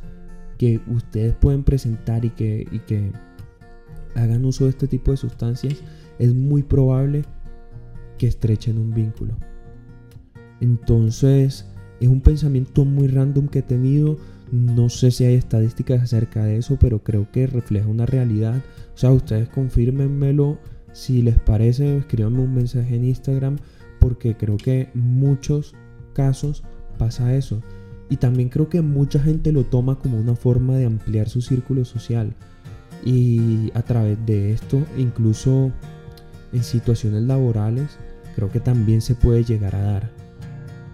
que 0.57 0.79
ustedes 0.87 1.35
pueden 1.35 1.63
presentar 1.63 2.23
y 2.23 2.29
que, 2.29 2.65
y 2.71 2.79
que 2.79 3.11
hagan 4.19 4.45
uso 4.45 4.65
de 4.65 4.71
este 4.71 4.87
tipo 4.87 5.11
de 5.11 5.17
sustancias, 5.17 5.75
es 6.17 6.33
muy 6.33 6.63
probable 6.63 7.23
que 8.17 8.27
estrechen 8.27 8.77
un 8.77 8.93
vínculo. 8.93 9.35
Entonces, 10.61 11.65
es 11.99 12.07
un 12.07 12.21
pensamiento 12.21 12.85
muy 12.85 13.07
random 13.07 13.47
que 13.47 13.59
he 13.59 13.63
tenido. 13.63 14.17
No 14.51 14.89
sé 14.89 15.11
si 15.11 15.25
hay 15.25 15.35
estadísticas 15.35 16.01
acerca 16.01 16.43
de 16.43 16.57
eso, 16.57 16.77
pero 16.79 17.03
creo 17.03 17.31
que 17.31 17.47
refleja 17.47 17.87
una 17.87 18.05
realidad. 18.05 18.61
O 18.93 18.97
sea, 18.97 19.11
ustedes 19.11 19.49
confírmenmelo 19.49 20.59
si 20.91 21.21
les 21.21 21.39
parece, 21.39 21.97
escríbanme 21.97 22.41
un 22.41 22.55
mensaje 22.55 22.95
en 22.95 23.05
Instagram, 23.05 23.57
porque 23.99 24.35
creo 24.35 24.57
que 24.57 24.89
en 24.93 24.99
muchos 24.99 25.75
casos 26.13 26.63
pasa 26.97 27.35
eso. 27.35 27.61
Y 28.09 28.17
también 28.17 28.49
creo 28.49 28.69
que 28.69 28.81
mucha 28.81 29.19
gente 29.19 29.51
lo 29.51 29.65
toma 29.65 29.99
como 29.99 30.19
una 30.19 30.35
forma 30.35 30.75
de 30.75 30.85
ampliar 30.85 31.29
su 31.29 31.41
círculo 31.41 31.85
social. 31.85 32.35
Y 33.05 33.71
a 33.73 33.81
través 33.81 34.17
de 34.25 34.51
esto, 34.51 34.85
incluso 34.97 35.71
en 36.51 36.63
situaciones 36.63 37.23
laborales, 37.23 37.97
creo 38.35 38.51
que 38.51 38.59
también 38.59 39.01
se 39.01 39.15
puede 39.15 39.43
llegar 39.43 39.75
a 39.75 39.81
dar. 39.81 40.09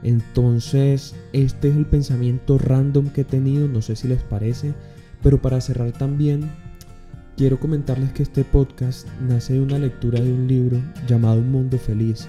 Entonces, 0.04 1.16
este 1.34 1.70
es 1.70 1.76
el 1.76 1.86
pensamiento 1.86 2.58
random 2.58 3.10
que 3.10 3.22
he 3.22 3.26
tenido, 3.26 3.68
no 3.68 3.82
sé 3.82 3.96
si 3.96 4.08
les 4.08 4.22
parece, 4.22 4.74
pero 5.24 5.42
para 5.42 5.62
cerrar 5.62 5.92
también, 5.94 6.50
quiero 7.36 7.60
comentarles 7.60 8.12
que 8.14 8.22
este 8.22 8.44
podcast 8.44 9.08
nace 9.28 9.54
de 9.54 9.62
una 9.62 9.80
lectura 9.80 10.20
de 10.22 10.32
un 10.32 10.48
libro 10.48 10.80
llamado 11.08 11.40
Un 11.40 11.52
Mundo 11.52 11.80
Feliz. 11.80 12.28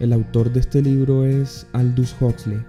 El 0.00 0.12
autor 0.14 0.52
de 0.52 0.60
este 0.60 0.80
libro 0.80 1.26
es 1.26 1.66
Aldous 1.74 2.16
Huxley. 2.18 2.64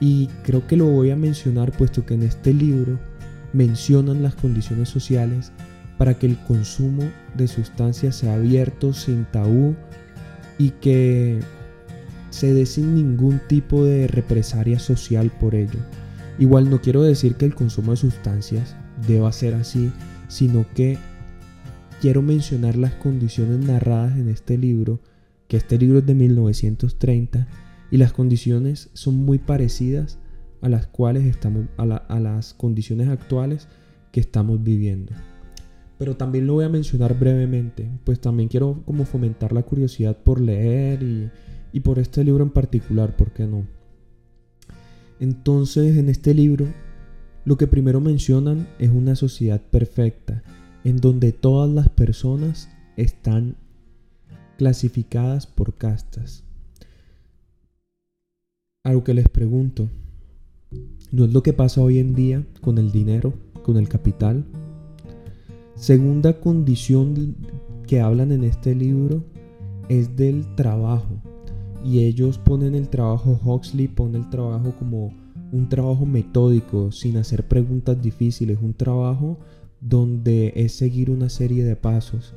Y 0.00 0.26
creo 0.44 0.66
que 0.66 0.76
lo 0.76 0.86
voy 0.86 1.10
a 1.10 1.16
mencionar 1.16 1.72
puesto 1.72 2.04
que 2.04 2.14
en 2.14 2.24
este 2.24 2.52
libro 2.52 2.98
mencionan 3.52 4.22
las 4.22 4.34
condiciones 4.34 4.90
sociales 4.90 5.50
para 5.98 6.14
que 6.14 6.26
el 6.26 6.38
consumo 6.38 7.02
de 7.34 7.48
sustancias 7.48 8.16
sea 8.16 8.34
abierto, 8.34 8.92
sin 8.92 9.24
tabú 9.26 9.74
y 10.56 10.70
que 10.70 11.40
se 12.30 12.54
dé 12.54 12.66
sin 12.66 12.94
ningún 12.94 13.40
tipo 13.48 13.84
de 13.84 14.06
represalia 14.06 14.78
social 14.78 15.30
por 15.40 15.56
ello. 15.56 15.80
Igual 16.38 16.70
no 16.70 16.80
quiero 16.80 17.02
decir 17.02 17.34
que 17.34 17.44
el 17.44 17.54
consumo 17.54 17.90
de 17.90 17.96
sustancias 17.96 18.76
deba 19.08 19.32
ser 19.32 19.54
así, 19.54 19.92
sino 20.28 20.64
que 20.74 20.98
quiero 22.00 22.22
mencionar 22.22 22.76
las 22.76 22.94
condiciones 22.94 23.58
narradas 23.58 24.16
en 24.16 24.28
este 24.28 24.56
libro, 24.56 25.00
que 25.48 25.56
este 25.56 25.78
libro 25.78 25.98
es 25.98 26.06
de 26.06 26.14
1930 26.14 27.48
y 27.90 27.96
las 27.96 28.12
condiciones 28.12 28.90
son 28.92 29.16
muy 29.16 29.38
parecidas 29.38 30.18
a 30.60 30.68
las 30.68 30.86
cuales 30.86 31.24
estamos 31.24 31.66
a, 31.76 31.82
a 31.82 32.20
las 32.20 32.54
condiciones 32.54 33.08
actuales 33.08 33.66
que 34.12 34.20
estamos 34.20 34.62
viviendo 34.62 35.12
pero 35.98 36.16
también 36.16 36.46
lo 36.46 36.54
voy 36.54 36.64
a 36.64 36.68
mencionar 36.68 37.18
brevemente, 37.18 37.90
pues 38.04 38.20
también 38.20 38.48
quiero 38.48 38.82
como 38.86 39.04
fomentar 39.04 39.52
la 39.52 39.62
curiosidad 39.62 40.16
por 40.16 40.40
leer 40.40 41.02
y, 41.02 41.30
y 41.72 41.80
por 41.80 41.98
este 41.98 42.24
libro 42.24 42.44
en 42.44 42.50
particular, 42.50 43.16
¿por 43.16 43.32
qué 43.32 43.46
no? 43.46 43.66
Entonces, 45.20 45.96
en 45.96 46.08
este 46.08 46.32
libro, 46.32 46.66
lo 47.44 47.56
que 47.56 47.66
primero 47.66 48.00
mencionan 48.00 48.68
es 48.78 48.90
una 48.90 49.16
sociedad 49.16 49.60
perfecta, 49.60 50.42
en 50.84 50.98
donde 50.98 51.32
todas 51.32 51.68
las 51.68 51.88
personas 51.88 52.68
están 52.96 53.56
clasificadas 54.56 55.46
por 55.46 55.74
castas. 55.74 56.44
Algo 58.84 59.02
que 59.02 59.14
les 59.14 59.28
pregunto, 59.28 59.88
¿no 61.10 61.24
es 61.24 61.32
lo 61.32 61.42
que 61.42 61.52
pasa 61.52 61.82
hoy 61.82 61.98
en 61.98 62.14
día 62.14 62.44
con 62.60 62.78
el 62.78 62.92
dinero, 62.92 63.34
con 63.62 63.76
el 63.76 63.88
capital? 63.88 64.44
Segunda 65.78 66.40
condición 66.40 67.36
que 67.86 68.00
hablan 68.00 68.32
en 68.32 68.42
este 68.42 68.74
libro 68.74 69.22
es 69.88 70.16
del 70.16 70.44
trabajo. 70.56 71.22
Y 71.84 72.00
ellos 72.00 72.36
ponen 72.36 72.74
el 72.74 72.88
trabajo, 72.88 73.38
Huxley 73.44 73.86
pone 73.86 74.18
el 74.18 74.28
trabajo 74.28 74.74
como 74.76 75.14
un 75.52 75.68
trabajo 75.68 76.04
metódico, 76.04 76.90
sin 76.90 77.16
hacer 77.16 77.46
preguntas 77.46 78.02
difíciles, 78.02 78.58
un 78.60 78.74
trabajo 78.74 79.38
donde 79.80 80.52
es 80.56 80.72
seguir 80.72 81.10
una 81.10 81.28
serie 81.28 81.62
de 81.62 81.76
pasos. 81.76 82.34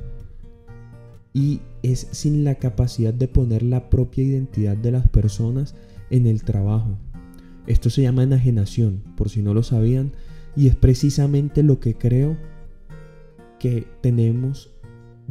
Y 1.34 1.62
es 1.82 2.06
sin 2.12 2.44
la 2.44 2.54
capacidad 2.54 3.12
de 3.12 3.26
poner 3.26 3.64
la 3.64 3.90
propia 3.90 4.22
identidad 4.22 4.76
de 4.76 4.92
las 4.92 5.08
personas 5.08 5.74
en 6.10 6.28
el 6.28 6.44
trabajo. 6.44 6.96
Esto 7.66 7.90
se 7.90 8.02
llama 8.02 8.22
enajenación, 8.22 9.02
por 9.16 9.30
si 9.30 9.42
no 9.42 9.52
lo 9.52 9.64
sabían, 9.64 10.12
y 10.54 10.68
es 10.68 10.76
precisamente 10.76 11.64
lo 11.64 11.80
que 11.80 11.94
creo 11.94 12.36
que 13.62 13.86
tenemos 14.00 14.74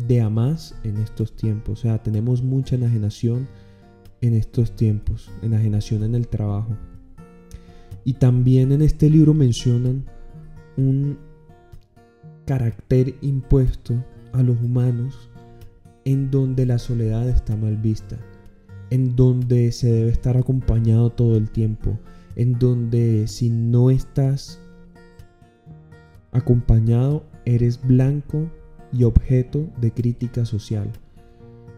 de 0.07 0.21
a 0.21 0.29
más 0.29 0.73
en 0.85 0.95
estos 0.95 1.35
tiempos. 1.35 1.79
O 1.79 1.81
sea, 1.81 2.01
tenemos 2.01 2.41
mucha 2.41 2.77
enajenación 2.77 3.45
en 4.21 4.35
estos 4.35 4.73
tiempos, 4.73 5.29
enajenación 5.41 6.05
en 6.05 6.15
el 6.15 6.29
trabajo. 6.29 6.77
Y 8.05 8.13
también 8.13 8.71
en 8.71 8.83
este 8.83 9.09
libro 9.09 9.33
mencionan 9.33 10.05
un 10.77 11.17
carácter 12.45 13.15
impuesto 13.19 14.01
a 14.31 14.41
los 14.43 14.61
humanos 14.61 15.29
en 16.05 16.31
donde 16.31 16.65
la 16.65 16.79
soledad 16.79 17.27
está 17.27 17.57
mal 17.57 17.75
vista, 17.75 18.17
en 18.91 19.17
donde 19.17 19.73
se 19.73 19.91
debe 19.91 20.09
estar 20.09 20.37
acompañado 20.37 21.09
todo 21.09 21.35
el 21.35 21.49
tiempo, 21.49 21.99
en 22.37 22.57
donde 22.57 23.27
si 23.27 23.49
no 23.49 23.89
estás 23.91 24.61
acompañado 26.31 27.29
eres 27.55 27.81
blanco 27.81 28.49
y 28.93 29.03
objeto 29.03 29.67
de 29.79 29.91
crítica 29.91 30.45
social. 30.45 30.91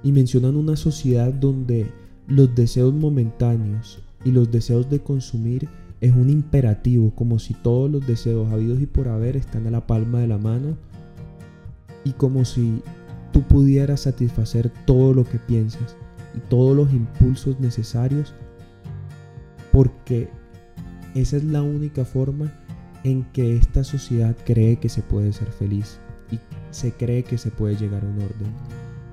Y 0.03 0.11
mencionan 0.11 0.55
una 0.55 0.75
sociedad 0.75 1.33
donde 1.33 1.91
los 2.27 2.53
deseos 2.55 2.93
momentáneos 2.93 4.03
y 4.25 4.31
los 4.31 4.51
deseos 4.51 4.89
de 4.89 4.99
consumir 4.99 5.67
es 6.01 6.11
un 6.13 6.29
imperativo, 6.29 7.11
como 7.15 7.39
si 7.39 7.53
todos 7.53 7.89
los 7.89 8.05
deseos 8.05 8.51
habidos 8.51 8.81
y 8.81 8.85
por 8.85 9.07
haber 9.07 9.37
están 9.37 9.67
a 9.67 9.71
la 9.71 9.87
palma 9.87 10.19
de 10.19 10.27
la 10.27 10.37
mano 10.37 10.77
y 12.03 12.11
como 12.11 12.43
si 12.43 12.81
tú 13.31 13.41
pudieras 13.43 14.01
satisfacer 14.01 14.71
todo 14.85 15.13
lo 15.13 15.23
que 15.23 15.39
piensas 15.39 15.95
y 16.35 16.39
todos 16.49 16.75
los 16.75 16.91
impulsos 16.91 17.59
necesarios 17.59 18.33
porque 19.71 20.29
esa 21.15 21.37
es 21.37 21.43
la 21.43 21.61
única 21.61 22.05
forma 22.05 22.51
en 23.03 23.23
que 23.31 23.57
esta 23.57 23.83
sociedad 23.83 24.35
cree 24.45 24.77
que 24.77 24.89
se 24.89 25.01
puede 25.01 25.33
ser 25.33 25.47
feliz 25.49 25.99
y 26.31 26.39
se 26.71 26.91
cree 26.93 27.23
que 27.23 27.37
se 27.37 27.51
puede 27.51 27.75
llegar 27.75 28.03
a 28.03 28.07
un 28.07 28.17
orden. 28.17 28.53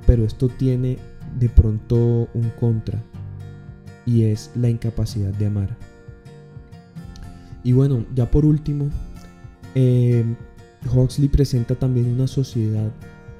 Pero 0.06 0.24
esto 0.24 0.48
tiene 0.48 0.98
de 1.38 1.48
pronto 1.48 2.28
un 2.34 2.50
contra 2.58 3.02
y 4.06 4.24
es 4.24 4.50
la 4.54 4.68
incapacidad 4.68 5.32
de 5.32 5.46
amar. 5.46 5.76
Y 7.62 7.72
bueno, 7.72 8.06
ya 8.14 8.30
por 8.30 8.44
último, 8.44 8.88
eh, 9.74 10.24
Huxley 10.92 11.28
presenta 11.28 11.74
también 11.74 12.08
una 12.08 12.26
sociedad 12.26 12.90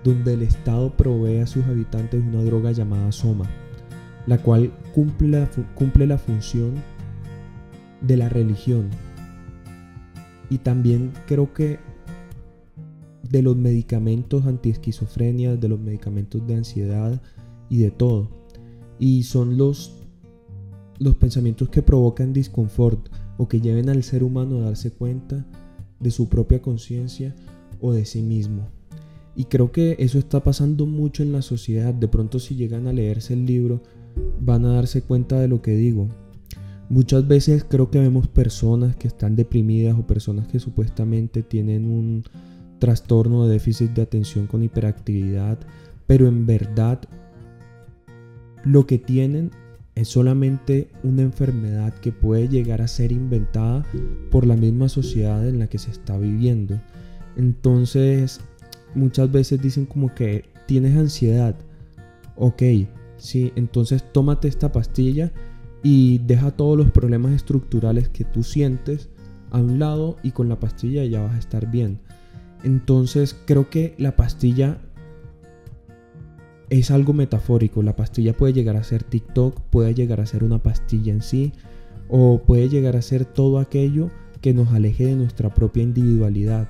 donde 0.05 0.35
el 0.35 0.43
Estado 0.43 0.95
provee 0.97 1.39
a 1.39 1.47
sus 1.47 1.65
habitantes 1.65 2.23
una 2.23 2.43
droga 2.43 2.73
llamada 2.73 3.13
soma, 3.13 3.49
la 4.27 4.39
cual 4.39 4.73
cumple 4.95 5.29
la, 5.29 5.49
cumple 5.75 6.07
la 6.07 6.19
función 6.19 6.75
de 8.01 8.17
la 8.17 8.29
religión. 8.29 8.89
Y 10.51 10.59
también 10.59 11.13
creo 11.27 11.55
que 11.55 11.79
de 13.31 13.43
los 13.43 13.57
medicamentos 13.57 14.45
antiesquizofrenia, 14.45 15.57
de 15.57 15.69
los 15.69 15.81
medicamentos 15.81 16.47
de 16.47 16.57
ansiedad 16.57 17.23
y 17.69 17.79
de 17.79 17.91
todo. 17.91 18.29
Y 18.99 19.23
son 19.23 19.57
los, 19.57 20.03
los 20.99 21.17
pensamientos 21.17 21.69
que 21.69 21.83
provocan 21.83 22.33
disconfort 22.33 23.09
o 23.39 23.49
que 23.49 23.61
lleven 23.61 23.89
al 23.89 24.03
ser 24.03 24.25
humano 24.25 24.59
a 24.59 24.65
darse 24.67 24.91
cuenta 24.91 25.47
de 26.01 26.11
su 26.11 26.29
propia 26.29 26.61
conciencia 26.61 27.35
o 27.81 27.93
de 27.93 28.05
sí 28.05 28.21
mismo. 28.21 28.69
Y 29.37 29.45
creo 29.45 29.71
que 29.71 29.97
eso 29.99 30.19
está 30.19 30.43
pasando 30.43 30.85
mucho 30.87 31.23
en 31.23 31.33
la 31.33 31.41
sociedad. 31.41 31.95
De 31.95 32.09
pronto 32.09 32.41
si 32.41 32.57
llegan 32.57 32.89
a 32.89 32.93
leerse 32.93 33.35
el 33.35 33.47
libro 33.47 33.81
van 34.41 34.65
a 34.65 34.75
darse 34.75 35.03
cuenta 35.03 35.39
de 35.41 35.49
lo 35.49 35.63
que 35.63 35.77
digo. 35.77 36.09
Muchas 36.91 37.29
veces 37.29 37.65
creo 37.65 37.89
que 37.89 38.01
vemos 38.01 38.27
personas 38.27 38.97
que 38.97 39.07
están 39.07 39.37
deprimidas 39.37 39.97
o 39.97 40.09
personas 40.09 40.49
que 40.49 40.59
supuestamente 40.59 41.45
tienen 41.45 41.85
un 41.89 42.25
trastorno 42.81 43.47
de 43.47 43.53
déficit 43.53 43.93
de 43.93 44.03
atención 44.03 44.49
con 44.49 44.65
hiperactividad, 44.65 45.57
pero 46.09 46.27
en 46.27 46.47
verdad 46.47 46.99
lo 48.65 48.89
que 48.89 48.99
tienen 48.99 49.53
es 49.95 50.09
solamente 50.09 50.89
una 51.05 51.23
enfermedad 51.23 51.95
que 51.95 52.11
puede 52.11 52.49
llegar 52.49 52.83
a 52.83 52.89
ser 52.89 53.13
inventada 53.13 53.87
por 54.33 54.45
la 54.45 54.57
misma 54.57 54.89
sociedad 54.89 55.49
en 55.49 55.61
la 55.61 55.69
que 55.69 55.79
se 55.79 55.93
está 55.93 56.19
viviendo. 56.19 56.81
Entonces, 57.37 58.41
muchas 58.97 59.31
veces 59.31 59.63
dicen 59.63 59.87
como 59.87 60.13
que 60.13 60.47
tienes 60.67 60.97
ansiedad. 60.97 61.55
Ok, 62.35 62.63
sí, 63.17 63.53
entonces 63.55 64.05
tómate 64.13 64.49
esta 64.49 64.73
pastilla 64.73 65.31
y 65.83 66.19
deja 66.19 66.51
todos 66.51 66.77
los 66.77 66.91
problemas 66.91 67.33
estructurales 67.33 68.09
que 68.09 68.25
tú 68.25 68.43
sientes 68.43 69.09
a 69.51 69.59
un 69.59 69.79
lado 69.79 70.17
y 70.23 70.33
con 70.33 70.49
la 70.49 70.61
pastilla 70.61 71.05
ya 71.05 71.23
vas 71.23 71.35
a 71.35 71.39
estar 71.39 71.71
bien. 71.71 71.99
Entonces 72.63 73.37
creo 73.47 73.71
que 73.71 73.95
la 73.99 74.17
pastilla 74.17 74.79
es 76.69 76.91
algo 76.91 77.13
metafórico. 77.13 77.83
La 77.83 77.97
pastilla 77.97 78.33
puede 78.33 78.53
llegar 78.53 78.77
a 78.77 78.85
ser 78.85 79.03
TikTok, 79.03 79.61
puede 79.71 79.95
llegar 79.95 80.21
a 80.21 80.27
ser 80.27 80.45
una 80.45 80.59
pastilla 80.59 81.13
en 81.13 81.23
sí, 81.23 81.53
o 82.09 82.43
puede 82.47 82.69
llegar 82.69 82.97
a 82.97 83.03
ser 83.03 83.25
todo 83.25 83.59
aquello 83.59 84.11
que 84.41 84.55
nos 84.55 84.73
aleje 84.73 85.07
de 85.07 85.15
nuestra 85.15 85.53
propia 85.53 85.83
individualidad 85.83 86.69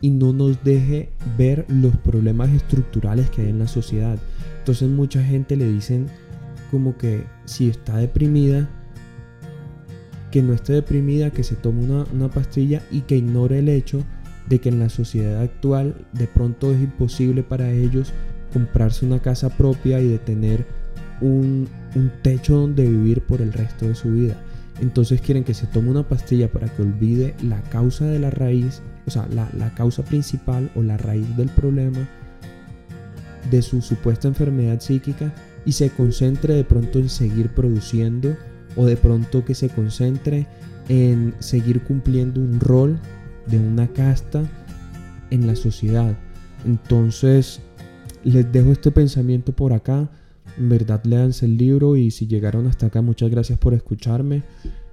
y 0.00 0.10
no 0.10 0.32
nos 0.32 0.62
deje 0.64 1.10
ver 1.38 1.64
los 1.68 1.96
problemas 1.96 2.50
estructurales 2.50 3.30
que 3.30 3.42
hay 3.42 3.48
en 3.50 3.60
la 3.60 3.68
sociedad. 3.68 4.18
Entonces 4.58 4.88
mucha 4.88 5.22
gente 5.22 5.56
le 5.56 5.70
dicen 5.70 6.08
como 6.72 6.96
que 6.96 7.26
si 7.44 7.68
está 7.68 7.98
deprimida, 7.98 8.66
que 10.30 10.42
no 10.42 10.54
esté 10.54 10.72
deprimida, 10.72 11.30
que 11.30 11.44
se 11.44 11.54
tome 11.54 11.84
una, 11.84 12.06
una 12.14 12.30
pastilla 12.30 12.82
y 12.90 13.02
que 13.02 13.18
ignore 13.18 13.58
el 13.58 13.68
hecho 13.68 14.02
de 14.48 14.58
que 14.58 14.70
en 14.70 14.80
la 14.80 14.88
sociedad 14.88 15.42
actual 15.42 16.06
de 16.14 16.26
pronto 16.26 16.72
es 16.72 16.80
imposible 16.80 17.42
para 17.42 17.70
ellos 17.70 18.14
comprarse 18.54 19.04
una 19.04 19.20
casa 19.20 19.50
propia 19.50 20.00
y 20.00 20.08
de 20.08 20.18
tener 20.18 20.66
un, 21.20 21.68
techo 22.22 22.56
donde 22.56 22.88
vivir 22.88 23.20
por 23.20 23.42
el 23.42 23.52
resto 23.52 23.86
de 23.86 23.94
su 23.94 24.10
vida. 24.10 24.42
Entonces 24.80 25.20
quieren 25.20 25.44
que 25.44 25.52
se 25.52 25.66
tome 25.66 25.90
una 25.90 26.08
pastilla 26.08 26.50
para 26.50 26.68
que 26.68 26.80
olvide 26.80 27.34
la 27.42 27.60
causa 27.64 28.06
de 28.06 28.18
la 28.18 28.30
raíz, 28.30 28.80
o 29.06 29.10
sea, 29.10 29.28
la, 29.28 29.50
la 29.58 29.74
causa 29.74 30.02
principal 30.02 30.70
o 30.74 30.82
la 30.82 30.96
raíz 30.96 31.36
del 31.36 31.50
problema 31.50 32.08
de 33.50 33.60
su 33.60 33.82
supuesta 33.82 34.26
enfermedad 34.26 34.80
psíquica 34.80 35.34
y 35.64 35.72
se 35.72 35.90
concentre 35.90 36.54
de 36.54 36.64
pronto 36.64 36.98
en 36.98 37.08
seguir 37.08 37.54
produciendo 37.54 38.36
o 38.76 38.86
de 38.86 38.96
pronto 38.96 39.44
que 39.44 39.54
se 39.54 39.68
concentre 39.68 40.46
en 40.88 41.34
seguir 41.38 41.82
cumpliendo 41.82 42.40
un 42.40 42.58
rol 42.60 42.98
de 43.46 43.58
una 43.58 43.88
casta 43.88 44.42
en 45.30 45.46
la 45.46 45.56
sociedad. 45.56 46.16
Entonces, 46.64 47.60
les 48.24 48.50
dejo 48.52 48.72
este 48.72 48.90
pensamiento 48.90 49.52
por 49.52 49.72
acá. 49.72 50.10
En 50.58 50.68
verdad, 50.68 51.02
leanse 51.04 51.46
el 51.46 51.56
libro 51.56 51.96
y 51.96 52.10
si 52.10 52.26
llegaron 52.26 52.66
hasta 52.66 52.86
acá, 52.86 53.02
muchas 53.02 53.30
gracias 53.30 53.58
por 53.58 53.74
escucharme. 53.74 54.42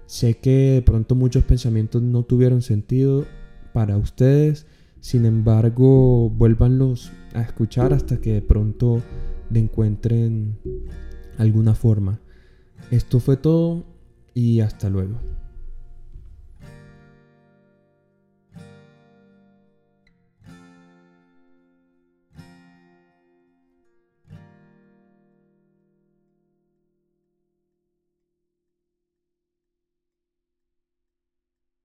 Sé 0.06 0.36
que 0.36 0.72
de 0.74 0.82
pronto 0.82 1.16
muchos 1.16 1.44
pensamientos 1.44 2.02
no 2.02 2.24
tuvieron 2.24 2.62
sentido 2.62 3.26
para 3.74 3.98
ustedes. 3.98 4.66
Sin 5.02 5.26
embargo, 5.26 6.30
vuélvanlos 6.30 7.12
a 7.34 7.42
escuchar 7.42 7.94
hasta 7.94 8.18
que 8.18 8.34
de 8.34 8.42
pronto 8.42 9.02
le 9.50 9.60
encuentren 9.60 10.58
alguna 11.38 11.76
forma. 11.76 12.20
Esto 12.92 13.20
fue 13.20 13.38
todo 13.38 13.86
y 14.34 14.62
hasta 14.62 14.90
luego. 14.90 15.20